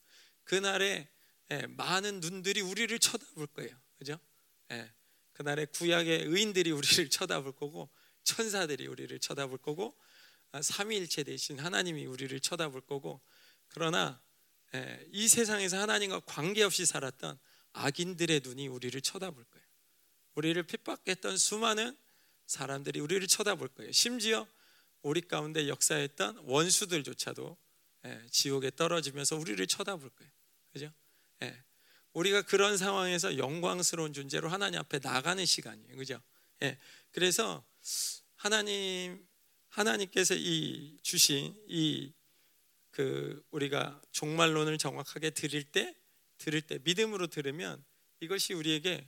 그날에 0.45 1.09
예, 1.51 1.67
많은 1.67 2.21
눈들이 2.21 2.61
우리를 2.61 2.97
쳐다볼 2.97 3.47
거예요. 3.47 3.75
그죠? 3.97 4.17
예, 4.71 4.89
그날에 5.33 5.65
구약의 5.65 6.23
의인들이 6.23 6.71
우리를 6.71 7.09
쳐다볼 7.09 7.51
거고 7.53 7.89
천사들이 8.23 8.87
우리를 8.87 9.19
쳐다볼 9.19 9.57
거고 9.57 9.95
아, 10.53 10.61
삼위일체 10.61 11.23
대신 11.23 11.59
하나님이 11.59 12.05
우리를 12.05 12.39
쳐다볼 12.39 12.81
거고 12.81 13.21
그러나 13.69 14.21
예, 14.73 15.07
이 15.11 15.27
세상에서 15.27 15.79
하나님과 15.79 16.21
관계없이 16.21 16.85
살았던 16.85 17.37
악인들의 17.73 18.41
눈이 18.43 18.67
우리를 18.67 18.99
쳐다볼 19.01 19.43
거예요. 19.43 19.65
우리를 20.35 20.61
핍박했던 20.63 21.37
수많은 21.37 21.97
사람들이 22.45 22.99
우리를 22.99 23.25
쳐다볼 23.27 23.69
거예요. 23.69 23.91
심지어 23.91 24.47
우리 25.01 25.21
가운데 25.21 25.67
역사했던 25.67 26.39
원수들조차도 26.45 27.57
지옥에 28.31 28.71
떨어지면서 28.71 29.35
우리를 29.35 29.65
쳐다볼 29.67 30.09
거예요. 30.09 30.31
그죠? 30.73 30.93
예. 31.43 31.63
우리가 32.13 32.43
그런 32.43 32.77
상황에서 32.77 33.37
영광스러운 33.37 34.13
존재로 34.13 34.49
하나님 34.49 34.79
앞에 34.79 34.99
나가는 34.99 35.45
시간이에요. 35.45 35.95
그죠? 35.95 36.21
예. 36.63 36.77
그래서 37.11 37.65
하나님 38.35 39.25
하나님께서 39.69 40.35
이 40.35 40.97
주신 41.01 41.55
이 41.67 42.13
그 42.95 43.45
우리가 43.51 44.01
종말론을 44.11 44.77
정확하게 44.77 45.31
들을 45.31 45.61
때 45.63 45.93
들을 46.37 46.61
때 46.61 46.79
믿음으로 46.81 47.27
들으면 47.27 47.83
이것이 48.21 48.53
우리에게 48.53 49.05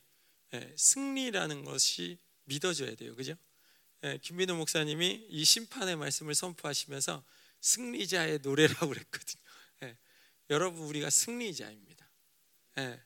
예, 0.54 0.74
승리라는 0.76 1.64
것이 1.64 2.18
믿어져야 2.44 2.96
돼요. 2.96 3.16
그죠? 3.16 3.36
예, 4.04 4.18
김민호 4.22 4.56
목사님이 4.58 5.28
이 5.30 5.46
심판의 5.46 5.96
말씀을 5.96 6.36
선포하시면서 6.36 7.24
승리자의 7.62 8.40
노래라고 8.40 8.88
그랬거든요. 8.92 9.42
예, 9.84 9.98
여러분 10.50 10.86
우리가 10.86 11.10
승리자입니다. 11.10 12.10
예, 12.80 13.02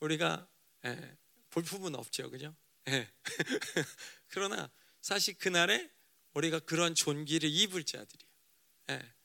우리가 0.00 0.46
예, 0.84 1.16
볼품은 1.48 1.94
없죠, 1.94 2.30
그죠? 2.30 2.54
예. 2.88 3.10
그러나 4.28 4.70
사실 5.00 5.32
그날에 5.38 5.90
우리가 6.34 6.58
그런 6.58 6.94
존귀를 6.94 7.48
입을 7.48 7.84
자들이에요. 7.84 9.15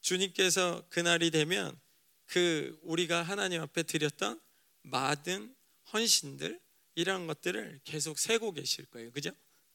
예. 0.00 0.02
주님께서 0.02 0.84
그날이 0.88 1.30
되면 1.30 1.78
그 2.26 2.78
우리가 2.82 3.22
하나님 3.22 3.60
앞에 3.62 3.82
드렸던 3.82 4.40
많은 4.82 5.54
헌신들 5.92 6.60
이런 6.94 7.26
것들을 7.26 7.80
계속 7.84 8.18
세고 8.18 8.52
계실 8.52 8.86
거예요. 8.86 9.10
그죠? 9.12 9.30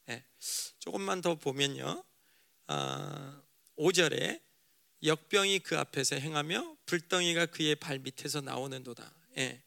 네. 0.06 0.24
조금만 0.78 1.20
더 1.20 1.34
보면요. 1.34 2.04
아, 2.68 3.42
5절에 3.76 4.40
역병이 5.02 5.60
그 5.60 5.78
앞에서 5.78 6.16
행하며 6.16 6.76
불덩이가 6.86 7.46
그의 7.46 7.76
발 7.76 7.98
밑에서 7.98 8.40
나오는도다. 8.40 9.12
예. 9.38 9.62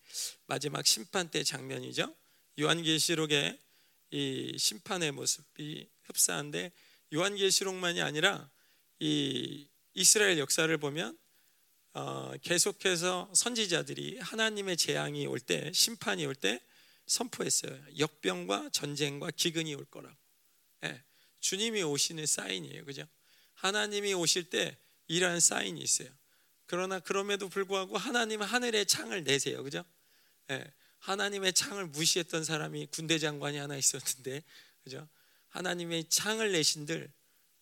마지막 0.47 0.85
심판 0.85 1.29
때 1.29 1.43
장면이죠. 1.43 2.13
요한계시록의 2.59 3.59
이 4.11 4.55
심판의 4.57 5.11
모습이 5.11 5.87
흡사한데 6.03 6.71
요한계시록만이 7.13 8.01
아니라 8.01 8.49
이 8.99 9.67
이스라엘 9.99 10.39
역사를 10.39 10.77
보면 10.77 11.17
어, 11.91 12.31
계속해서 12.41 13.33
선지자들이 13.35 14.19
하나님의 14.19 14.77
재앙이 14.77 15.27
올 15.27 15.41
때, 15.41 15.73
심판이 15.73 16.25
올 16.25 16.35
때 16.35 16.61
선포했어요. 17.05 17.77
역병과 17.97 18.69
전쟁과 18.71 19.31
기근이 19.31 19.75
올 19.75 19.83
거라고. 19.83 20.15
예, 20.85 21.03
주님이 21.41 21.83
오시는 21.83 22.25
사인이에요, 22.27 22.85
그죠? 22.85 23.03
하나님이 23.55 24.13
오실 24.13 24.49
때 24.49 24.77
이러한 25.07 25.41
사인이 25.41 25.81
있어요. 25.81 26.07
그러나 26.65 27.01
그럼에도 27.01 27.49
불구하고 27.49 27.97
하나님은 27.97 28.47
하늘의 28.47 28.85
창을 28.85 29.25
내세요, 29.25 29.61
그죠? 29.65 29.83
예, 30.49 30.63
하나님의 30.99 31.51
창을 31.51 31.87
무시했던 31.87 32.45
사람이 32.45 32.87
군대 32.91 33.19
장관이 33.19 33.57
하나 33.57 33.75
있었는데, 33.75 34.45
그죠? 34.85 35.09
하나님의 35.49 36.05
창을 36.07 36.53
내신들 36.53 37.11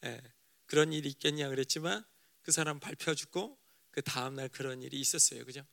예, 0.06 0.22
그런 0.68 0.94
일이 0.94 1.10
있겠냐 1.10 1.50
그랬지만 1.50 2.06
그 2.48 2.54
사람 2.54 2.80
발표 2.80 3.14
죽고 3.14 3.58
그 3.92 4.02
다음 4.02 4.36
날 4.36 4.48
그런 4.48 4.82
일이 4.82 4.98
있었어요. 5.02 5.44
그죠? 5.44 5.66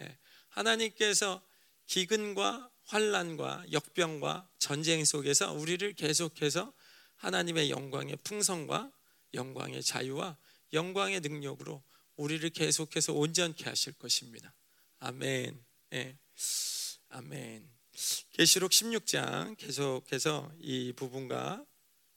예. 0.00 0.18
하나님께서 0.48 1.46
기근과 1.84 2.70
환란과 2.84 3.66
역병과 3.70 4.48
전쟁 4.58 5.04
속에서 5.04 5.52
우리를 5.52 5.92
계속해서 5.92 6.72
하나님의 7.16 7.68
영광의 7.68 8.16
풍성과 8.24 8.90
영광의 9.34 9.82
자유와 9.82 10.38
영광의 10.72 11.20
능력으로 11.20 11.84
우리를 12.16 12.48
계속해서 12.48 13.12
온전케 13.12 13.64
하실 13.64 13.92
것입니다. 13.92 14.54
아멘. 15.00 15.62
예. 15.92 16.16
아멘. 17.10 17.68
계시록 18.30 18.70
16장 18.70 19.58
계속해서 19.58 20.50
이 20.60 20.94
부분과 20.96 21.62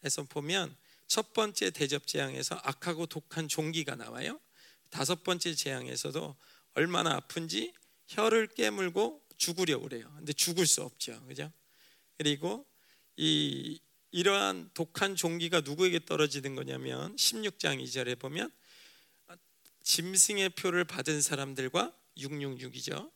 해서 0.05 0.24
보면 0.24 0.74
첫 1.08 1.34
번째 1.34 1.72
대접 1.72 2.08
재앙에서 2.08 2.60
악하고 2.64 3.06
독한 3.06 3.47
종기가 3.47 3.95
나와요. 3.95 4.39
다섯 4.89 5.24
번째 5.24 5.53
재앙에서도 5.53 6.36
얼마나 6.74 7.16
아픈지 7.16 7.74
혀를 8.08 8.47
깨물고 8.47 9.22
죽으려 9.38 9.80
그래요. 9.80 10.12
근데 10.18 10.34
죽을 10.34 10.66
수 10.66 10.82
없죠. 10.84 11.24
그죠? 11.28 11.51
그리고 12.18 12.66
이 13.18 13.80
이러한 14.12 14.70
독한 14.74 15.16
종기가 15.16 15.62
누구에게 15.62 16.06
떨어지는 16.06 16.56
거냐면 16.56 17.16
16장 17.18 17.84
2절에 17.84 18.18
보면 18.18 18.51
짐승의 19.84 20.49
표를 20.51 20.86
받은 20.86 21.22
사람들과 21.22 21.93
666이죠. 22.18 23.12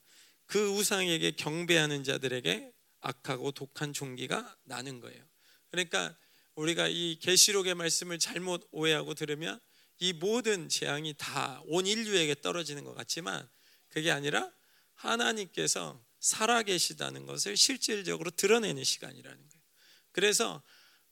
그 0.45 0.69
우상에게 0.69 1.31
경배하는 1.31 2.03
자들에게 2.03 2.73
악하고 3.01 3.51
독한 3.51 3.93
종기가 3.93 4.57
나는 4.63 4.99
거예요. 4.99 5.23
그러니까 5.71 6.15
우리가 6.59 6.89
이 6.89 7.17
계시록의 7.21 7.75
말씀을 7.75 8.19
잘못 8.19 8.67
오해하고 8.71 9.13
들으면 9.13 9.59
이 9.99 10.11
모든 10.11 10.67
재앙이 10.67 11.15
다 11.17 11.61
온 11.67 11.85
인류에게 11.87 12.35
떨어지는 12.41 12.83
것 12.83 12.93
같지만 12.95 13.47
그게 13.87 14.11
아니라 14.11 14.51
하나님께서 14.95 16.03
살아계시다는 16.19 17.25
것을 17.25 17.55
실질적으로 17.55 18.29
드러내는 18.31 18.83
시간이라는 18.83 19.37
거예요. 19.37 19.63
그래서 20.11 20.61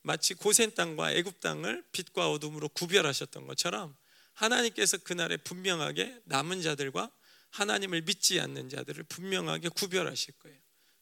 마치 0.02 0.34
고센 0.34 0.74
땅과 0.74 1.12
애굽 1.12 1.40
땅을 1.40 1.84
빛과 1.92 2.30
어둠으로 2.30 2.68
구별하셨던 2.68 3.46
것처럼 3.46 3.96
하나님께서 4.34 4.98
그날에 4.98 5.38
분명하게 5.38 6.20
남은 6.24 6.60
자들과 6.60 7.10
하나님을 7.50 8.02
믿지 8.02 8.38
않는 8.38 8.68
자들을 8.68 9.04
분명하게 9.04 9.70
구별하실 9.70 10.34
거예요. 10.40 10.58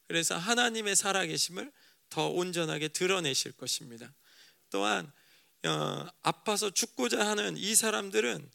그래서 0.07 0.37
하나님의 0.37 0.95
살아계심을 0.95 1.71
더 2.09 2.29
온전하게 2.29 2.87
드러내실 2.87 3.51
것입니다. 3.51 4.13
또한 4.69 5.11
어, 5.65 6.07
아파서 6.21 6.69
죽고자 6.69 7.27
하는 7.27 7.57
이 7.57 7.75
사람들은 7.75 8.49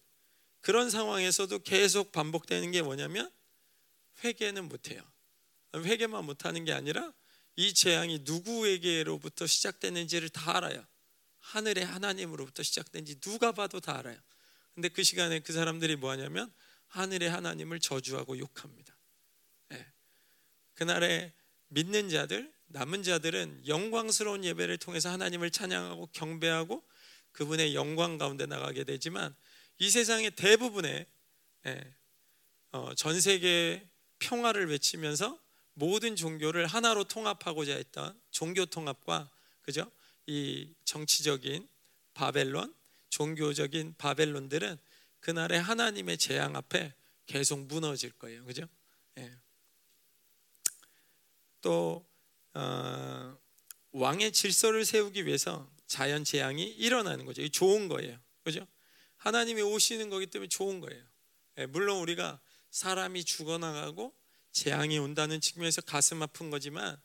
그런 0.61 0.91
상황에서도 0.91 1.59
계속 1.61 2.13
반복되는 2.13 2.71
게 2.71 2.83
뭐냐면 2.83 3.31
회개는 4.25 4.69
못해요. 4.69 5.03
회개만 5.75 6.25
못하는 6.25 6.65
게 6.65 6.73
아니라 6.73 7.13
이 7.57 7.75
재앙이 7.75 8.21
누구에게로부터 8.23 9.47
시작됐는지를 9.47 10.29
다 10.29 10.57
알아요. 10.57 10.85
하늘의 11.41 11.85
하나님으로부터 11.85 12.63
시작된지 12.63 13.19
누가 13.21 13.53
봐도 13.53 13.81
다 13.81 13.99
알아요. 13.99 14.17
근데 14.75 14.89
그 14.89 15.03
시간에 15.03 15.41
그 15.41 15.53
사람들이 15.53 15.97
뭐 15.97 16.11
하냐면 16.11 16.53
하늘의 16.89 17.29
하나님을 17.31 17.81
저주하고 17.81 18.39
욕합니다. 18.39 18.97
네. 19.69 19.87
그날에 20.75 21.33
믿는 21.69 22.09
자들, 22.09 22.53
남은 22.73 23.03
자들은 23.03 23.67
영광스러운 23.67 24.45
예배를 24.45 24.79
통해서 24.79 25.11
하나님을 25.11 25.51
찬양하고 25.51 26.09
경배하고 26.13 26.83
그분의 27.33 27.75
영광 27.75 28.17
가운데 28.17 28.47
나가게 28.47 28.85
되지만 28.85 29.35
이 29.79 29.91
세상의 29.91 30.33
대부분의 30.33 31.07
예, 31.67 31.95
어, 32.73 32.95
전 32.95 33.21
세계 33.21 33.87
평화를 34.19 34.71
외치면서 34.71 35.39
모든 35.75 36.17
종교를 36.17 36.67
하나로 36.67 37.05
통합하고자 37.05 37.75
했던 37.75 38.19
종교 38.31 38.65
통합과 38.65 39.31
그죠? 39.63 39.91
이 40.27 40.73
정치적인 40.85 41.69
바벨론, 42.15 42.75
종교적인 43.11 43.97
바벨론들은 43.99 44.79
그날의 45.21 45.61
하나님의 45.61 46.17
재앙 46.19 46.57
앞에 46.57 46.95
계속 47.27 47.61
무너질 47.67 48.13
거예요, 48.13 48.45
그죠? 48.45 48.67
예. 49.19 49.31
또 51.61 52.05
어, 52.55 53.39
왕의 53.93 54.33
질서를 54.33 54.85
세우기 54.85 55.27
위해서 55.27 55.71
자연 55.87 56.25
재앙이 56.25 56.63
일어나는 56.63 57.25
거죠. 57.25 57.43
이 57.43 57.51
좋은 57.51 57.89
거예요. 57.89 58.19
그죠? 58.43 58.67
하나님이 59.17 59.63
오시는 59.63 60.11
거기 60.11 60.27
때문에 60.27 60.49
좋은 60.49 60.81
거예요. 60.81 61.03
예, 61.59 61.67
물론 61.67 61.99
우리가 61.99 62.41
사람이 62.71 63.25
죽어나가고 63.25 64.15
재앙이 64.53 64.99
온다는 64.99 65.41
측면에서 65.41 65.83
가슴 65.83 66.23
아픈 66.23 66.51
거지만 66.51 67.01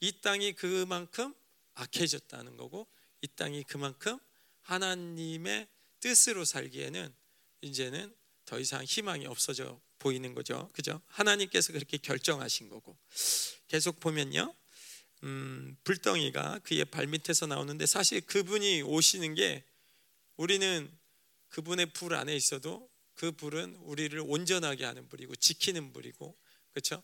이 0.00 0.20
땅이 0.20 0.54
그만큼 0.54 1.34
악해졌다는 1.74 2.56
거고 2.56 2.88
이 3.22 3.28
땅이 3.28 3.64
그만큼 3.64 4.18
하나님의 4.62 5.68
뜻으로 6.00 6.44
살기에는 6.44 7.14
이제는 7.60 8.14
더 8.44 8.58
이상 8.58 8.84
희망이 8.84 9.26
없어져 9.26 9.80
보이는 9.98 10.34
거죠. 10.34 10.68
그죠? 10.72 11.00
하나님께서 11.06 11.72
그렇게 11.72 11.96
결정하신 11.96 12.68
거고. 12.68 12.96
계속 13.68 14.00
보면요. 14.00 14.52
음, 15.24 15.76
불덩이가 15.84 16.60
그의 16.60 16.84
발밑에서 16.84 17.46
나오는데 17.46 17.86
사실 17.86 18.20
그분이 18.20 18.82
오시는 18.82 19.34
게 19.34 19.64
우리는 20.36 20.90
그분의 21.48 21.92
불 21.92 22.14
안에 22.14 22.34
있어도 22.34 22.90
그 23.14 23.30
불은 23.32 23.76
우리를 23.82 24.18
온전하게 24.26 24.84
하는 24.84 25.08
불이고 25.08 25.36
지키는 25.36 25.92
불이고 25.92 26.36
그렇죠? 26.72 27.02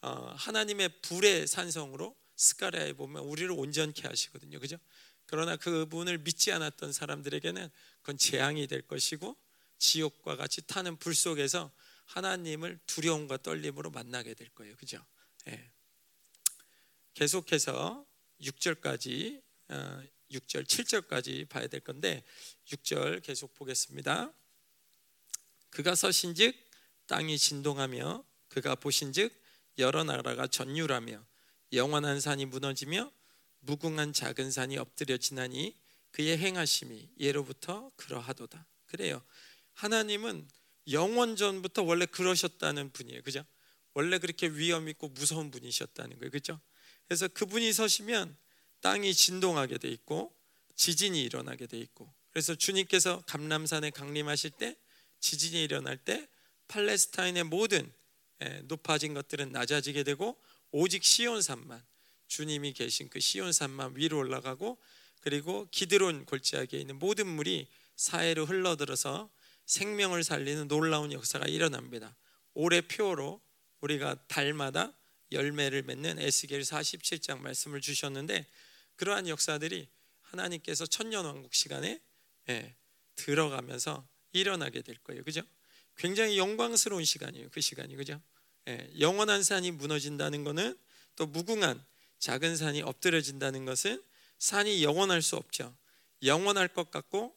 어, 0.00 0.32
하나님의 0.36 1.00
불의 1.02 1.46
산성으로 1.46 2.16
스가랴에 2.36 2.94
보면 2.94 3.22
우리를 3.24 3.50
온전케 3.50 4.08
하시거든요. 4.08 4.58
그죠? 4.60 4.78
그러나 5.26 5.56
그분을 5.56 6.18
믿지 6.18 6.52
않았던 6.52 6.92
사람들에게는 6.92 7.68
그건 8.00 8.16
재앙이 8.16 8.66
될 8.66 8.82
것이고 8.82 9.36
지옥과 9.78 10.36
같이 10.36 10.62
타는 10.62 10.96
불 10.96 11.14
속에서 11.14 11.70
하나님을 12.06 12.78
두려움과 12.86 13.38
떨림으로 13.38 13.90
만나게 13.90 14.34
될 14.34 14.48
거예요. 14.50 14.74
그죠? 14.76 15.04
예. 15.48 15.70
계속해서 17.20 18.06
6절까지 18.40 19.42
어, 19.68 20.02
6절, 20.30 20.64
7절까지 20.64 21.46
봐야 21.50 21.66
될 21.66 21.80
건데 21.80 22.24
6절 22.68 23.22
계속 23.22 23.52
보겠습니다. 23.56 24.32
그가 25.68 25.94
서신즉 25.94 26.56
땅이 27.08 27.36
진동하며 27.36 28.24
그가 28.48 28.74
보신즉 28.74 29.38
여러 29.76 30.02
나라가 30.02 30.46
전율하며 30.46 31.22
영원한 31.74 32.20
산이 32.20 32.46
무너지며 32.46 33.12
무궁한 33.58 34.14
작은 34.14 34.50
산이 34.50 34.78
엎드려 34.78 35.18
지나니 35.18 35.76
그의 36.12 36.38
행하심이 36.38 37.10
예로부터 37.20 37.90
그러하도다. 37.96 38.66
그래요. 38.86 39.22
하나님은 39.74 40.48
영원 40.90 41.36
전부터 41.36 41.82
원래 41.82 42.06
그러셨다는 42.06 42.92
분이에요. 42.92 43.20
그죠? 43.20 43.44
원래 43.92 44.18
그렇게 44.18 44.48
위험 44.48 44.88
있고 44.88 45.08
무서운 45.08 45.50
분이셨다는 45.50 46.18
거예요. 46.18 46.30
그죠? 46.30 46.58
그래서 47.10 47.26
그분이 47.26 47.72
서시면 47.72 48.36
땅이 48.82 49.14
진동하게 49.14 49.78
돼 49.78 49.88
있고 49.88 50.32
지진이 50.76 51.20
일어나게 51.24 51.66
돼 51.66 51.76
있고 51.76 52.08
그래서 52.30 52.54
주님께서 52.54 53.24
감람산에 53.26 53.90
강림하실 53.90 54.52
때 54.52 54.76
지진이 55.18 55.60
일어날 55.64 55.96
때 55.96 56.28
팔레스타인의 56.68 57.42
모든 57.42 57.92
예, 58.44 58.62
높아진 58.66 59.12
것들은 59.12 59.50
낮아지게 59.50 60.04
되고 60.04 60.40
오직 60.70 61.02
시온산만 61.02 61.82
주님이 62.28 62.74
계신 62.74 63.08
그 63.08 63.18
시온산만 63.18 63.94
위로 63.96 64.18
올라가고 64.18 64.78
그리고 65.20 65.66
기드론 65.72 66.26
골짜기에 66.26 66.78
있는 66.78 66.96
모든 67.00 67.26
물이 67.26 67.66
사해로 67.96 68.46
흘러들어서 68.46 69.28
생명을 69.66 70.22
살리는 70.22 70.68
놀라운 70.68 71.10
역사가 71.10 71.46
일어납니다. 71.46 72.14
올해 72.54 72.80
표로 72.82 73.40
우리가 73.80 74.14
달마다 74.28 74.92
열매를 75.32 75.82
맺는 75.82 76.18
에스겔 76.18 76.60
47장 76.62 77.40
말씀을 77.40 77.80
주셨는데 77.80 78.46
그러한 78.96 79.28
역사들이 79.28 79.88
하나님께서 80.22 80.86
천년 80.86 81.24
왕국 81.24 81.54
시간에 81.54 82.00
예, 82.48 82.74
들어가면서 83.16 84.06
일어나게 84.32 84.82
될 84.82 84.96
거예요. 84.98 85.22
그죠? 85.24 85.42
굉장히 85.96 86.38
영광스러운 86.38 87.04
시간이에요. 87.04 87.48
그 87.50 87.60
시간이 87.60 87.96
그죠? 87.96 88.20
예, 88.68 88.90
영원한 88.98 89.42
산이 89.42 89.70
무너진다는 89.72 90.44
것은 90.44 90.78
또 91.16 91.26
무궁한 91.26 91.82
작은 92.18 92.56
산이 92.56 92.82
엎드려진다는 92.82 93.64
것은 93.64 94.02
산이 94.38 94.82
영원할 94.82 95.22
수 95.22 95.36
없죠. 95.36 95.74
영원할 96.22 96.68
것 96.68 96.90
같고 96.90 97.34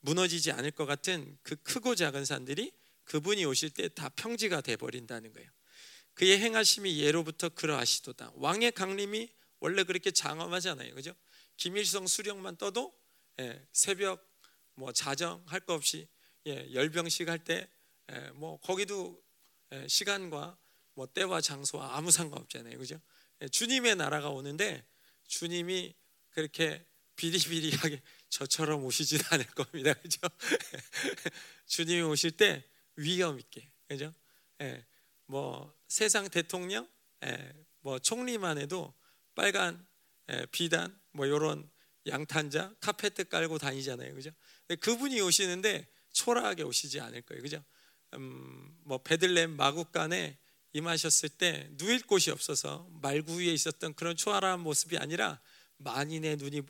무너지지 0.00 0.52
않을 0.52 0.70
것 0.72 0.86
같은 0.86 1.38
그 1.42 1.56
크고 1.56 1.94
작은 1.94 2.24
산들이 2.24 2.72
그분이 3.04 3.44
오실 3.44 3.70
때 3.70 3.88
다 3.88 4.08
평지가 4.10 4.60
돼 4.60 4.76
버린다는 4.76 5.32
거예요. 5.32 5.50
그의 6.14 6.38
행하심이 6.38 6.98
예로부터 7.00 7.48
그러하시도다. 7.48 8.32
왕의 8.36 8.72
강림이 8.72 9.32
원래 9.60 9.82
그렇게 9.84 10.10
장엄하잖아요. 10.10 10.94
그죠? 10.94 11.14
김일성 11.56 12.06
수령만 12.06 12.56
떠도 12.56 12.92
예, 13.40 13.66
새벽 13.72 14.24
뭐 14.74 14.92
자정 14.92 15.42
할 15.46 15.60
거 15.60 15.74
없이 15.74 16.08
예, 16.46 16.72
열병식 16.72 17.28
할 17.28 17.38
때뭐 17.38 18.58
예, 18.62 18.66
거기도 18.66 19.20
예, 19.72 19.88
시간과 19.88 20.56
뭐 20.94 21.06
때와 21.06 21.40
장소와 21.40 21.96
아무 21.96 22.10
상관없잖아요. 22.10 22.78
그죠? 22.78 23.00
예, 23.42 23.48
주님의 23.48 23.96
나라가 23.96 24.28
오는데 24.30 24.84
주님이 25.26 25.94
그렇게 26.30 26.84
비리비리하게 27.16 28.02
저처럼 28.28 28.84
오시진 28.84 29.20
않을 29.30 29.46
겁니다. 29.46 29.94
그죠? 30.02 30.20
주님이 31.66 32.02
오실 32.02 32.32
때 32.32 32.64
위험 32.96 33.38
있게. 33.38 33.70
그죠? 33.88 34.12
예, 34.60 34.84
뭐 35.26 35.74
세상 35.94 36.28
대통령, 36.28 36.88
예, 37.24 37.52
뭐 37.78 38.00
총리만 38.00 38.58
해도 38.58 38.92
빨간 39.36 39.86
예, 40.28 40.44
비단, 40.50 40.98
뭐 41.12 41.24
이런 41.24 41.70
양탄자, 42.08 42.74
카페트 42.80 43.28
깔고 43.28 43.58
다니잖아요, 43.58 44.12
그죠? 44.12 44.30
그분이 44.80 45.20
오시는데 45.20 45.86
초라하게 46.10 46.64
오시지 46.64 46.98
않을 46.98 47.22
거예요, 47.22 47.42
그죠? 47.42 47.64
음, 48.14 48.76
뭐 48.82 48.98
베들렘 48.98 49.52
마국간에 49.52 50.36
임하셨을 50.72 51.28
때 51.28 51.68
누일 51.74 52.04
곳이 52.08 52.32
없어서 52.32 52.88
말구 53.00 53.38
위에 53.38 53.52
있었던 53.52 53.94
그런 53.94 54.16
초라한 54.16 54.58
모습이 54.58 54.98
아니라 54.98 55.40
만인의 55.76 56.38
눈이 56.38 56.62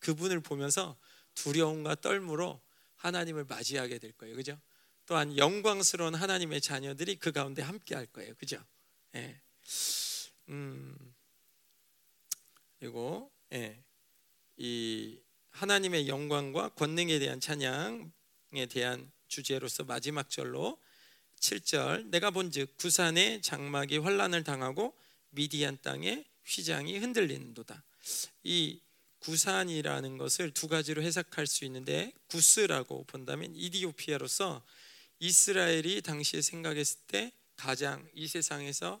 그분을 0.00 0.40
보면서 0.40 0.98
두려움과 1.34 1.94
떨므로 1.94 2.60
하나님을 2.96 3.44
맞이하게 3.44 4.00
될 4.00 4.12
거예요, 4.12 4.36
그죠? 4.36 4.60
또한 5.06 5.36
영광스러운 5.36 6.14
하나님의 6.14 6.60
자녀들이 6.60 7.16
그 7.16 7.32
가운데 7.32 7.62
함께 7.62 7.94
할 7.94 8.06
거예요. 8.06 8.34
그죠? 8.34 8.62
예. 9.14 9.40
음. 10.48 11.14
그리고 12.78 13.30
예. 13.52 13.78
이 14.56 15.18
하나님의 15.50 16.08
영광과 16.08 16.70
권능에 16.70 17.18
대한 17.18 17.40
찬양에 17.40 18.66
대한 18.68 19.10
주제로서 19.28 19.84
마지막 19.84 20.28
절로 20.28 20.78
7절 21.40 22.06
내가 22.06 22.30
본즉 22.30 22.76
구산의 22.76 23.42
장막이 23.42 23.98
환란을 23.98 24.44
당하고 24.44 24.94
미디안 25.30 25.78
땅에 25.82 26.24
휘장이 26.44 26.98
흔들리는도다. 26.98 27.82
이 28.44 28.80
구산이라는 29.20 30.18
것을 30.18 30.52
두 30.52 30.68
가지로 30.68 31.02
해석할 31.02 31.46
수 31.46 31.64
있는데 31.64 32.12
구스라고 32.28 33.04
본다면 33.04 33.54
이디오피아로서 33.54 34.62
이스라엘이 35.18 36.02
당시에 36.02 36.42
생각했을 36.42 36.98
때 37.06 37.32
가장 37.56 38.06
이 38.14 38.28
세상에서 38.28 39.00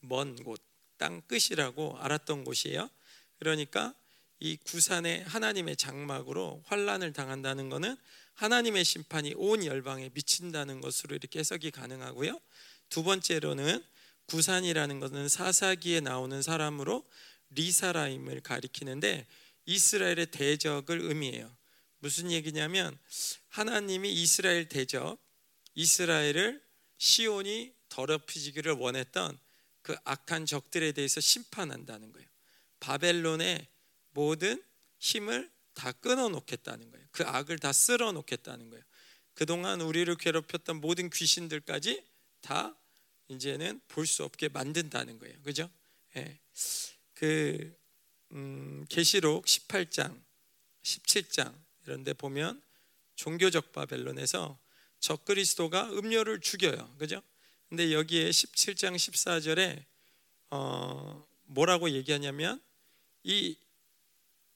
먼 0.00 0.36
곳, 0.44 0.60
땅 0.96 1.20
끝이라고 1.22 1.98
알았던 1.98 2.44
곳이에요. 2.44 2.88
그러니까 3.38 3.94
이 4.40 4.56
구산의 4.56 5.24
하나님의 5.24 5.76
장막으로 5.76 6.62
환란을 6.66 7.12
당한다는 7.12 7.68
것은 7.68 7.96
하나님의 8.34 8.84
심판이 8.84 9.34
온 9.36 9.64
열방에 9.64 10.10
미친다는 10.14 10.80
것으로 10.80 11.16
이렇게 11.16 11.40
해석이 11.40 11.72
가능하고요. 11.72 12.40
두 12.88 13.02
번째로는 13.02 13.84
구산이라는 14.26 15.00
것은 15.00 15.28
사사기에 15.28 16.00
나오는 16.00 16.40
사람으로 16.40 17.04
리사라임을 17.50 18.40
가리키는데 18.40 19.26
이스라엘의 19.66 20.26
대적을 20.30 21.00
의미해요. 21.00 21.50
무슨 21.98 22.30
얘기냐면 22.30 22.96
하나님이 23.48 24.12
이스라엘 24.12 24.68
대적 24.68 25.18
이스라엘을 25.78 26.60
시온이 26.98 27.72
더럽히지기를 27.88 28.72
원했던 28.72 29.38
그 29.82 29.96
악한 30.02 30.44
적들에 30.44 30.90
대해서 30.90 31.20
심판한다는 31.20 32.12
거예요. 32.12 32.28
바벨론의 32.80 33.64
모든 34.10 34.60
힘을 34.98 35.48
다 35.74 35.92
끊어 35.92 36.28
놓겠다는 36.28 36.90
거예요. 36.90 37.06
그 37.12 37.22
악을 37.24 37.60
다 37.60 37.72
쓸어 37.72 38.10
놓겠다는 38.10 38.70
거예요. 38.70 38.84
그동안 39.34 39.80
우리를 39.80 40.12
괴롭혔던 40.16 40.80
모든 40.80 41.10
귀신들까지 41.10 42.04
다 42.40 42.76
이제는 43.28 43.80
볼 43.86 44.04
수 44.04 44.24
없게 44.24 44.48
만든다는 44.48 45.20
거예요. 45.20 45.40
그죠? 45.42 45.70
예. 46.16 46.40
그 47.14 47.72
음, 48.32 48.84
계시록 48.88 49.44
18장, 49.44 50.20
17장 50.82 51.54
이런 51.84 52.02
데 52.02 52.14
보면 52.14 52.60
종교적 53.14 53.72
바벨론에서 53.72 54.58
적그리스도가 55.00 55.90
음료를 55.92 56.40
죽여요. 56.40 56.94
그죠? 56.98 57.22
근데 57.68 57.92
여기에 57.92 58.30
17장 58.30 58.96
14절에 58.96 59.84
어, 60.50 61.26
뭐라고 61.44 61.90
얘기하냐면 61.90 62.60
이 63.24 63.56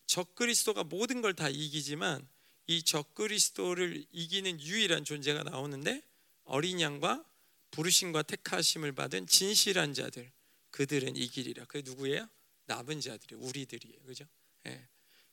적그리스도가 0.06 0.84
모든 0.84 1.22
걸 1.22 1.34
다 1.34 1.48
이기지만 1.48 2.26
이 2.66 2.82
적그리스도를 2.82 4.06
이기는 4.12 4.60
유일한 4.60 5.04
존재가 5.04 5.42
나오는데 5.44 6.02
어린 6.44 6.80
양과 6.80 7.24
부르심과 7.70 8.22
택하심을 8.22 8.92
받은 8.92 9.26
진실한 9.26 9.94
자들 9.94 10.30
그들은 10.70 11.16
이기리라. 11.16 11.64
그 11.66 11.82
누구예요? 11.84 12.28
남은 12.66 13.00
자들이 13.00 13.36
우리들이에요. 13.36 14.02
그죠? 14.04 14.24
예. 14.66 14.86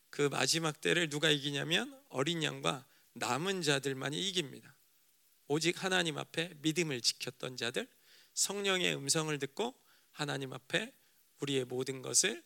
그 0.10 0.24
마지막 0.24 0.82
때를 0.82 1.10
누가 1.10 1.30
이기냐면 1.30 1.98
어린 2.10 2.44
양과 2.44 2.86
남은 3.14 3.62
자들만이 3.62 4.30
이깁니다. 4.30 4.74
오직 5.50 5.84
하나님 5.84 6.20
앞에 6.20 6.54
믿음을 6.62 7.02
지켰던 7.02 7.58
자들, 7.58 7.88
성령의 8.36 8.96
음성을 8.96 9.38
듣고 9.40 9.74
하나님 10.12 10.54
앞에 10.54 10.94
우리의 11.40 11.66
모든 11.66 12.04
것을 12.04 12.44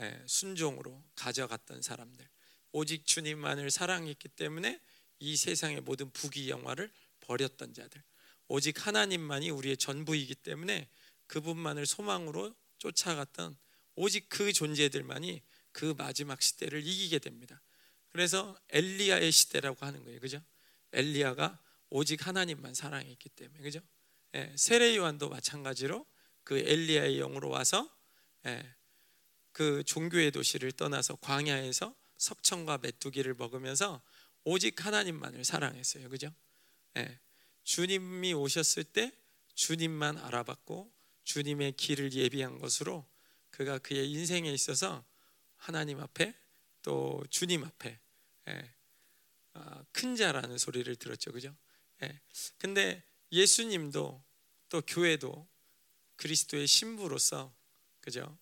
예, 0.00 0.22
순종으로 0.26 1.02
가져갔던 1.16 1.80
사람들, 1.80 2.28
오직 2.72 3.06
주님만을 3.06 3.70
사랑했기 3.70 4.28
때문에 4.28 4.80
이 5.18 5.36
세상의 5.36 5.80
모든 5.80 6.10
부귀 6.10 6.50
영화를 6.50 6.92
버렸던 7.20 7.72
자들, 7.72 8.02
오직 8.48 8.86
하나님만이 8.86 9.48
우리의 9.48 9.78
전부이기 9.78 10.34
때문에 10.34 10.90
그분만을 11.28 11.86
소망으로 11.86 12.54
쫓아갔던 12.76 13.56
오직 13.94 14.28
그 14.28 14.52
존재들만이 14.52 15.40
그 15.72 15.94
마지막 15.96 16.42
시대를 16.42 16.86
이기게 16.86 17.18
됩니다. 17.18 17.62
그래서 18.10 18.58
엘리야의 18.68 19.32
시대라고 19.32 19.86
하는 19.86 20.04
거예요. 20.04 20.20
그죠? 20.20 20.42
엘리야가 20.92 21.61
오직 21.94 22.26
하나님만 22.26 22.72
사랑했기 22.72 23.28
때문에 23.28 23.62
그죠? 23.62 23.80
예, 24.34 24.50
세례 24.56 24.96
요한도 24.96 25.28
마찬가지로 25.28 26.06
그 26.42 26.58
엘리야의 26.58 27.18
영으로 27.18 27.50
와서 27.50 27.94
예, 28.46 28.74
그 29.52 29.84
종교의 29.84 30.30
도시를 30.30 30.72
떠나서 30.72 31.16
광야에서 31.16 31.94
석청과 32.16 32.78
메뚜기를 32.78 33.34
먹으면서 33.34 34.00
오직 34.44 34.84
하나님만을 34.84 35.44
사랑했어요. 35.44 36.08
그죠? 36.08 36.32
예. 36.96 37.20
주님이 37.64 38.32
오셨을 38.32 38.84
때 38.84 39.12
주님만 39.54 40.16
알아봤고 40.16 40.90
주님의 41.24 41.72
길을 41.72 42.14
예비한 42.14 42.58
것으로 42.58 43.06
그가 43.50 43.78
그의 43.78 44.10
인생에 44.10 44.50
있어서 44.50 45.04
하나님 45.58 46.00
앞에 46.00 46.34
또 46.80 47.22
주님 47.28 47.64
앞에 47.64 48.00
예. 48.48 48.74
아, 49.52 49.84
큰 49.92 50.16
자라는 50.16 50.56
소리를 50.56 50.96
들었죠. 50.96 51.32
그죠? 51.32 51.54
예. 52.02 52.20
근데 52.58 53.02
예수님도 53.30 54.22
또 54.68 54.82
교회도 54.82 55.48
그리스도의 56.16 56.66
신부로서 56.66 57.54
그죠? 58.00 58.38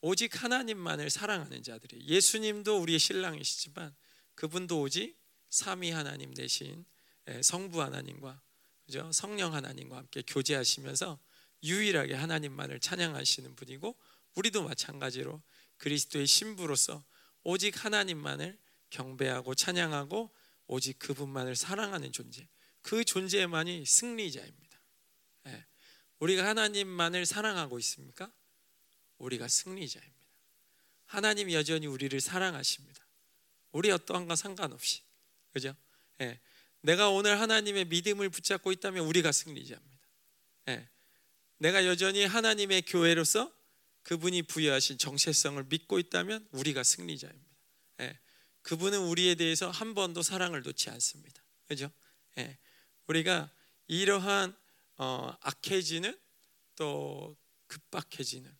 오직 0.00 0.42
하나님만을 0.42 1.10
사랑하는 1.10 1.62
자들이 1.62 2.06
예수님도 2.06 2.80
우리의 2.80 2.98
신랑이시지만 2.98 3.94
그분도 4.34 4.80
오직 4.80 5.18
삼위 5.50 5.90
하나님 5.90 6.32
대신 6.32 6.84
예, 7.28 7.42
성부 7.42 7.82
하나님과 7.82 8.40
그죠? 8.86 9.10
성령 9.12 9.54
하나님과 9.54 9.96
함께 9.96 10.22
교제하시면서 10.26 11.18
유일하게 11.62 12.14
하나님만을 12.14 12.80
찬양하시는 12.80 13.54
분이고 13.56 13.96
우리도 14.34 14.62
마찬가지로 14.62 15.42
그리스도의 15.76 16.26
신부로서 16.26 17.04
오직 17.42 17.84
하나님만을 17.84 18.58
경배하고 18.90 19.54
찬양하고 19.54 20.30
오직 20.66 20.98
그분만을 20.98 21.56
사랑하는 21.56 22.12
존재. 22.12 22.48
그 22.82 23.04
존재만이 23.04 23.84
승리자입니다. 23.86 24.80
예. 25.46 25.64
우리가 26.18 26.46
하나님만을 26.46 27.26
사랑하고 27.26 27.78
있습니까? 27.78 28.32
우리가 29.18 29.48
승리자입니다. 29.48 30.20
하나님 31.06 31.50
여전히 31.52 31.86
우리를 31.86 32.18
사랑하십니다. 32.20 33.04
우리 33.72 33.90
어떠한가 33.90 34.36
상관없이. 34.36 35.02
그죠? 35.52 35.74
예. 36.20 36.40
내가 36.82 37.10
오늘 37.10 37.40
하나님의 37.40 37.86
믿음을 37.86 38.28
붙잡고 38.30 38.72
있다면 38.72 39.04
우리가 39.04 39.32
승리자입니다. 39.32 40.08
예. 40.68 40.88
내가 41.58 41.84
여전히 41.86 42.24
하나님의 42.24 42.82
교회로서 42.82 43.52
그분이 44.02 44.42
부여하신 44.42 44.98
정체성을 44.98 45.62
믿고 45.64 45.98
있다면 45.98 46.48
우리가 46.52 46.82
승리자입니다. 46.82 47.50
예. 48.00 48.18
그분은 48.62 49.00
우리에 49.00 49.34
대해서 49.34 49.70
한 49.70 49.94
번도 49.94 50.22
사랑을 50.22 50.62
놓지 50.62 50.90
않습니다. 50.90 51.42
그죠? 51.66 51.90
예. 52.38 52.58
우리가 53.10 53.50
이러한 53.88 54.56
어, 54.96 55.36
악해지는 55.40 56.16
또 56.76 57.36
급박해지는 57.66 58.56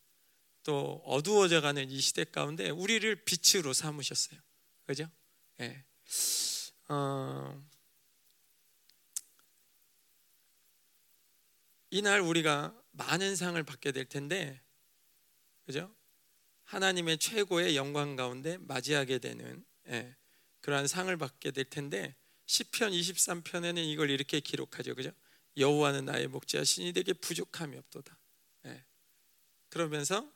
또 0.65 1.03
어두워져가는 1.05 1.89
이 1.89 2.01
시대 2.01 2.25
가운데 2.25 2.69
우리를 2.71 3.25
빛으로 3.25 3.73
삼으셨어요. 3.73 4.41
그죠? 4.87 5.09
예. 5.61 5.85
어, 6.89 7.65
이날 11.91 12.21
우리가 12.21 12.75
많은 12.91 13.37
상을 13.37 13.63
받게 13.63 13.93
될 13.93 14.05
텐데, 14.07 14.61
그죠? 15.65 15.95
하나님의 16.65 17.19
최고의 17.19 17.77
영광 17.77 18.17
가운데 18.17 18.59
맞이하게 18.59 19.19
되는 19.19 19.65
예, 19.89 20.17
그러한 20.61 20.89
상을 20.89 21.17
받게 21.17 21.53
될 21.53 21.65
텐데, 21.65 22.17
시편 22.51 22.91
23편에는 22.91 23.79
이걸 23.79 24.11
이렇게 24.11 24.41
기록하죠, 24.41 24.97
그죠? 24.97 25.13
여호와는 25.57 26.07
나의 26.07 26.27
목자신이 26.27 26.93
되게 26.93 27.13
부족함이 27.13 27.77
없도다. 27.77 28.19
예. 28.67 28.85
그러면서 29.69 30.29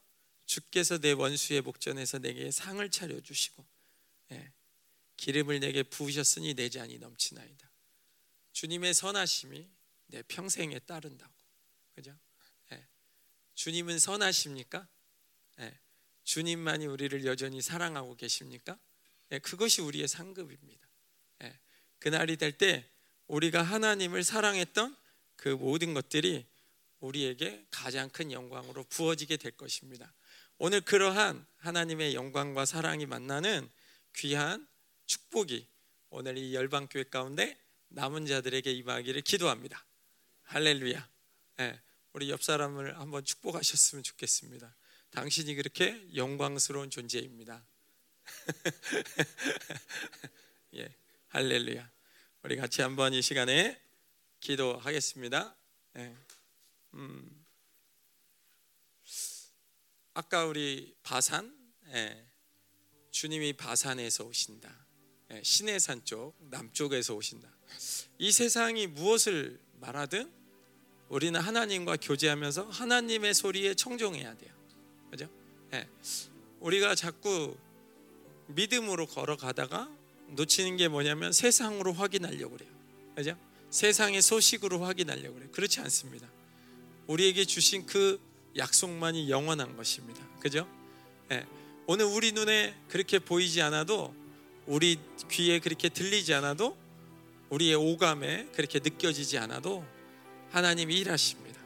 주께서 0.46 0.98
내 0.98 1.10
원수의 1.10 1.62
목전에서 1.62 2.20
내게 2.20 2.52
상을 2.52 2.88
차려 2.88 3.20
주시고 3.20 3.66
예. 4.30 4.52
기름을 5.16 5.58
내게 5.58 5.82
부으셨으니 5.82 6.54
내 6.54 6.68
잔이 6.68 6.98
넘치나이다. 6.98 7.68
주님의 8.52 8.94
선하심이 8.94 9.68
내 10.06 10.22
평생에 10.22 10.78
따른다고. 10.78 11.34
그죠? 11.96 12.16
예. 12.70 12.86
주님은 13.56 13.98
선하십니까? 13.98 14.86
예. 15.58 15.76
주님만이 16.22 16.86
우리를 16.86 17.24
여전히 17.24 17.60
사랑하고 17.60 18.14
계십니까? 18.14 18.78
예. 19.32 19.40
그것이 19.40 19.80
우리의 19.82 20.06
상급입니다. 20.06 20.84
예. 21.94 21.98
그날이 22.00 22.36
될 22.36 22.56
때 22.56 22.88
우리가 23.26 23.62
하나님을 23.62 24.24
사랑했던 24.24 24.96
그 25.36 25.48
모든 25.48 25.94
것들이 25.94 26.46
우리에게 27.00 27.66
가장 27.70 28.08
큰 28.08 28.32
영광으로 28.32 28.84
부어지게 28.84 29.36
될 29.36 29.52
것입니다. 29.52 30.12
오늘 30.58 30.80
그러한 30.80 31.44
하나님의 31.58 32.14
영광과 32.14 32.64
사랑이 32.64 33.06
만나는 33.06 33.68
귀한 34.14 34.66
축복이 35.06 35.66
오늘 36.10 36.38
이 36.38 36.54
열방교회 36.54 37.04
가운데 37.04 37.58
남은 37.88 38.26
자들에게 38.26 38.72
임하기를 38.72 39.20
기도합니다. 39.22 39.84
할렐루야. 40.44 41.08
네, 41.58 41.80
우리 42.12 42.30
옆 42.30 42.42
사람을 42.42 42.98
한번 42.98 43.24
축복하셨으면 43.24 44.02
좋겠습니다. 44.02 44.74
당신이 45.10 45.54
그렇게 45.54 46.06
영광스러운 46.14 46.90
존재입니다. 46.90 47.64
예, 50.76 50.94
할렐루야. 51.34 51.90
우리 52.44 52.54
같이 52.54 52.80
한번 52.80 53.12
이 53.12 53.20
시간에 53.20 53.76
기도하겠습니다. 54.38 55.56
예, 55.96 56.14
음. 56.94 57.44
아까 60.12 60.44
우리 60.44 60.94
바산 61.02 61.52
예, 61.88 62.24
주님이 63.10 63.54
바산에서 63.54 64.22
오신다. 64.26 64.86
예, 65.32 65.42
시내산 65.42 66.04
쪽 66.04 66.36
남쪽에서 66.38 67.16
오신다. 67.16 67.48
이 68.18 68.30
세상이 68.30 68.86
무엇을 68.86 69.60
말하든 69.80 70.32
우리는 71.08 71.40
하나님과 71.40 71.96
교제하면서 71.96 72.68
하나님의 72.68 73.34
소리에 73.34 73.74
청종해야 73.74 74.38
돼요. 74.38 74.54
그죠? 75.10 75.28
예, 75.72 75.88
우리가 76.60 76.94
자꾸 76.94 77.58
믿음으로 78.46 79.08
걸어가다가 79.08 80.03
놓치는 80.28 80.76
게 80.76 80.88
뭐냐면 80.88 81.32
세상으로 81.32 81.92
확인하려고 81.92 82.56
그래요. 82.56 82.70
그죠? 83.14 83.36
세상의 83.70 84.22
소식으로 84.22 84.84
확인하려고 84.84 85.34
그래요. 85.34 85.50
그렇지 85.52 85.80
않습니다. 85.80 86.28
우리에게 87.06 87.44
주신 87.44 87.86
그 87.86 88.20
약속만이 88.56 89.30
영원한 89.30 89.76
것입니다. 89.76 90.20
그죠? 90.40 90.68
예. 91.32 91.44
오늘 91.86 92.06
우리 92.06 92.32
눈에 92.32 92.74
그렇게 92.88 93.18
보이지 93.18 93.60
않아도 93.62 94.14
우리 94.66 94.98
귀에 95.30 95.58
그렇게 95.58 95.88
들리지 95.88 96.32
않아도 96.34 96.76
우리의 97.50 97.74
오감에 97.74 98.46
그렇게 98.54 98.78
느껴지지 98.78 99.38
않아도 99.38 99.84
하나님 100.50 100.90
일하십니다. 100.90 101.60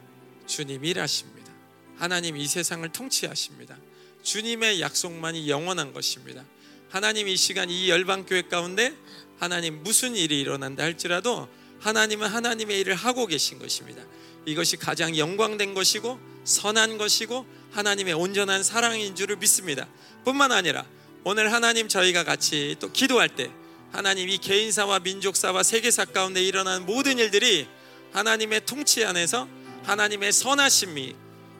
주님 0.45 0.83
일하십니다. 0.83 1.53
하나님 1.95 2.37
이 2.37 2.47
세상을 2.47 2.87
통치하십니다. 2.91 3.77
주님의 4.23 4.81
약속만이 4.81 5.49
영원한 5.49 5.93
것입니다. 5.93 6.43
하나님 6.89 7.27
이 7.27 7.37
시간 7.37 7.69
이 7.69 7.87
열방교회 7.87 8.43
가운데 8.43 8.95
하나님 9.37 9.83
무슨 9.83 10.15
일이 10.15 10.39
일어난다 10.41 10.83
할지라도 10.83 11.47
하나님은 11.79 12.27
하나님의 12.27 12.79
일을 12.79 12.95
하고 12.95 13.27
계신 13.27 13.59
것입니다. 13.59 14.01
이것이 14.45 14.75
가장 14.77 15.15
영광된 15.15 15.75
것이고 15.75 16.19
선한 16.43 16.97
것이고 16.97 17.45
하나님의 17.71 18.15
온전한 18.15 18.63
사랑인 18.63 19.15
줄을 19.15 19.35
믿습니다. 19.37 19.87
뿐만 20.25 20.51
아니라 20.51 20.83
오늘 21.23 21.53
하나님 21.53 21.87
저희가 21.87 22.23
같이 22.23 22.75
또 22.79 22.91
기도할 22.91 23.29
때 23.29 23.51
하나님 23.91 24.27
이 24.27 24.39
개인사와 24.39 24.99
민족사와 24.99 25.61
세계사 25.61 26.05
가운데 26.05 26.43
일어나는 26.43 26.87
모든 26.87 27.19
일들이 27.19 27.67
하나님의 28.13 28.65
통치 28.65 29.05
안에서 29.05 29.47
하나님의 29.83 30.33
선하심이 30.33 31.15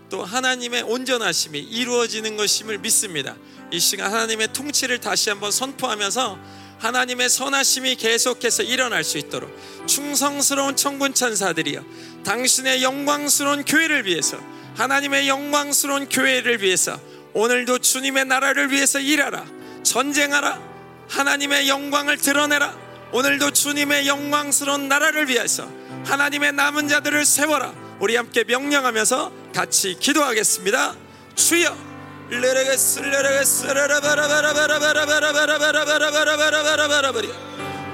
또 0.10 0.24
하나님의 0.24 0.82
온전하심이 0.84 1.60
이루어지는 1.60 2.36
것임을 2.36 2.80
믿습니다. 2.80 3.38
이 3.72 3.80
시간 3.80 4.12
하나님의 4.12 4.54
통치를 4.54 5.00
다시 5.00 5.30
한번 5.30 5.52
선포하면서 5.52 6.40
하나님의 6.80 7.30
선하심이 7.30 7.96
계속해서 7.96 8.64
일어날 8.64 9.04
수 9.04 9.18
있도록 9.18 9.56
충성스러운 9.86 10.76
천군 10.76 11.14
천사들이여 11.14 11.84
당신의 12.24 12.84
영광스러운 12.84 13.66
교회를 13.66 14.06
위해서 14.06 14.40
하나님의 14.76 15.28
영광스러운 15.28 16.08
교회를 16.08 16.62
위해서 16.62 17.00
오늘도 17.34 17.80
주님의 17.80 18.26
나라를 18.26 18.72
위해서 18.72 19.00
일하라 19.00 19.46
전쟁하라 19.84 20.62
하나님의 21.10 21.68
영광을 21.68 22.18
드러내라 22.18 22.90
오늘도 23.12 23.52
주님의 23.52 24.08
영광스러운 24.08 24.88
나라를 24.88 25.30
위해서 25.30 25.68
하나님의 26.06 26.54
남은 26.54 26.88
자들을 26.88 27.26
세워라. 27.26 27.74
우리 28.00 28.16
함께 28.16 28.44
명령하면서 28.44 29.32
같이 29.54 29.98
기도하겠습니다. 30.00 30.96
주여 31.36 31.89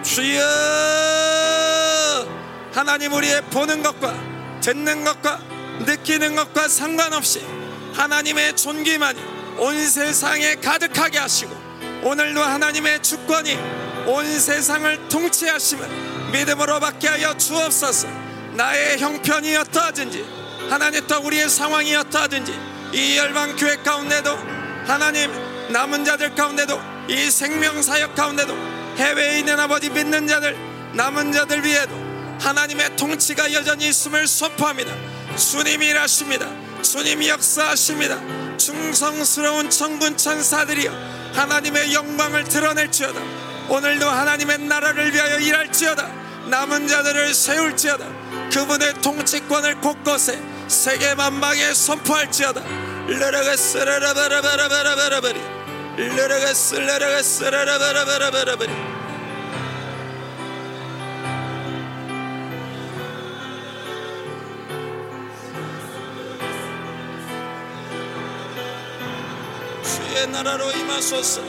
주여 0.03 0.43
하나님 2.73 3.13
우리의 3.13 3.41
보는 3.43 3.81
것과 3.81 4.13
듣는 4.59 5.05
것과 5.05 5.39
느끼는 5.85 6.35
것과 6.35 6.67
상관없이 6.67 7.45
하나님의 7.93 8.57
존귀만이 8.57 9.21
온 9.57 9.87
세상에 9.87 10.55
가득하게 10.55 11.17
하시고 11.17 11.55
오늘도 12.03 12.43
하나님의 12.43 13.01
주권이 13.01 13.57
온 14.05 14.39
세상을 14.39 15.07
통치하심을 15.07 15.87
믿음으로 16.33 16.81
받게 16.81 17.07
하여 17.07 17.37
주옵소서 17.37 18.09
나의 18.53 18.97
형편이 18.99 19.55
어떠하든지 19.55 20.25
하나님 20.69 21.07
또 21.07 21.21
우리의 21.21 21.49
상황이 21.49 21.95
어떠하든지 21.95 22.74
이 22.95 23.17
열방 23.17 23.57
교회 23.57 23.75
가운데도 23.75 24.31
하나님 24.87 25.29
남은 25.69 26.05
자들 26.05 26.33
가운데도 26.33 26.79
이 27.09 27.29
생명 27.29 27.81
사역 27.81 28.15
가운데도 28.15 28.55
해외에 28.95 29.39
있는 29.39 29.59
아버지 29.59 29.89
믿는 29.89 30.25
자들 30.27 30.55
남은 30.93 31.33
자들 31.33 31.65
위에도 31.65 31.93
하나님의 32.39 32.95
통치가 32.95 33.51
여전히 33.51 33.89
있음을 33.89 34.25
선포합니다. 34.27 34.93
주님이 35.35 35.87
일하십니다. 35.87 36.47
주님이 36.81 37.27
역사하십니다. 37.27 38.17
충성스러운 38.57 39.69
천군 39.69 40.15
천사들이여 40.15 40.91
하나님의 41.33 41.93
영광을 41.93 42.45
드러낼지어다. 42.45 43.19
오늘도 43.67 44.09
하나님의 44.09 44.59
나라를 44.59 45.13
위하여 45.13 45.37
일할지어다. 45.39 46.09
남은 46.47 46.87
자들을 46.87 47.33
세울지어다. 47.33 48.05
그분의 48.51 49.01
통치권을 49.01 49.81
곳곳에 49.81 50.54
세계 50.67 51.15
만방에 51.15 51.73
선포할지어다. 51.73 52.61
르르가스 53.07 53.77
르르바라바라바라바라바리 53.77 55.39
르르가스 55.97 56.75
르르가스 56.75 57.43
르르바라바라바라바리 57.43 58.95
주의 69.83 70.27
나라로 70.27 70.71
임하소서. 70.71 71.41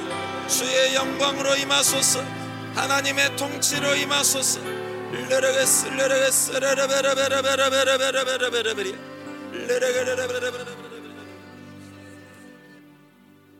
주의 0.49 0.95
영광으로 0.95 1.57
임하소서. 1.57 2.23
하나님의 2.75 3.37
통치로 3.37 3.95
임하소서 3.95 4.61
르르가스 5.13 6.53
르르바라바라바라바라바라바라바리 6.53 8.95
르르가르르르르르 9.53 10.86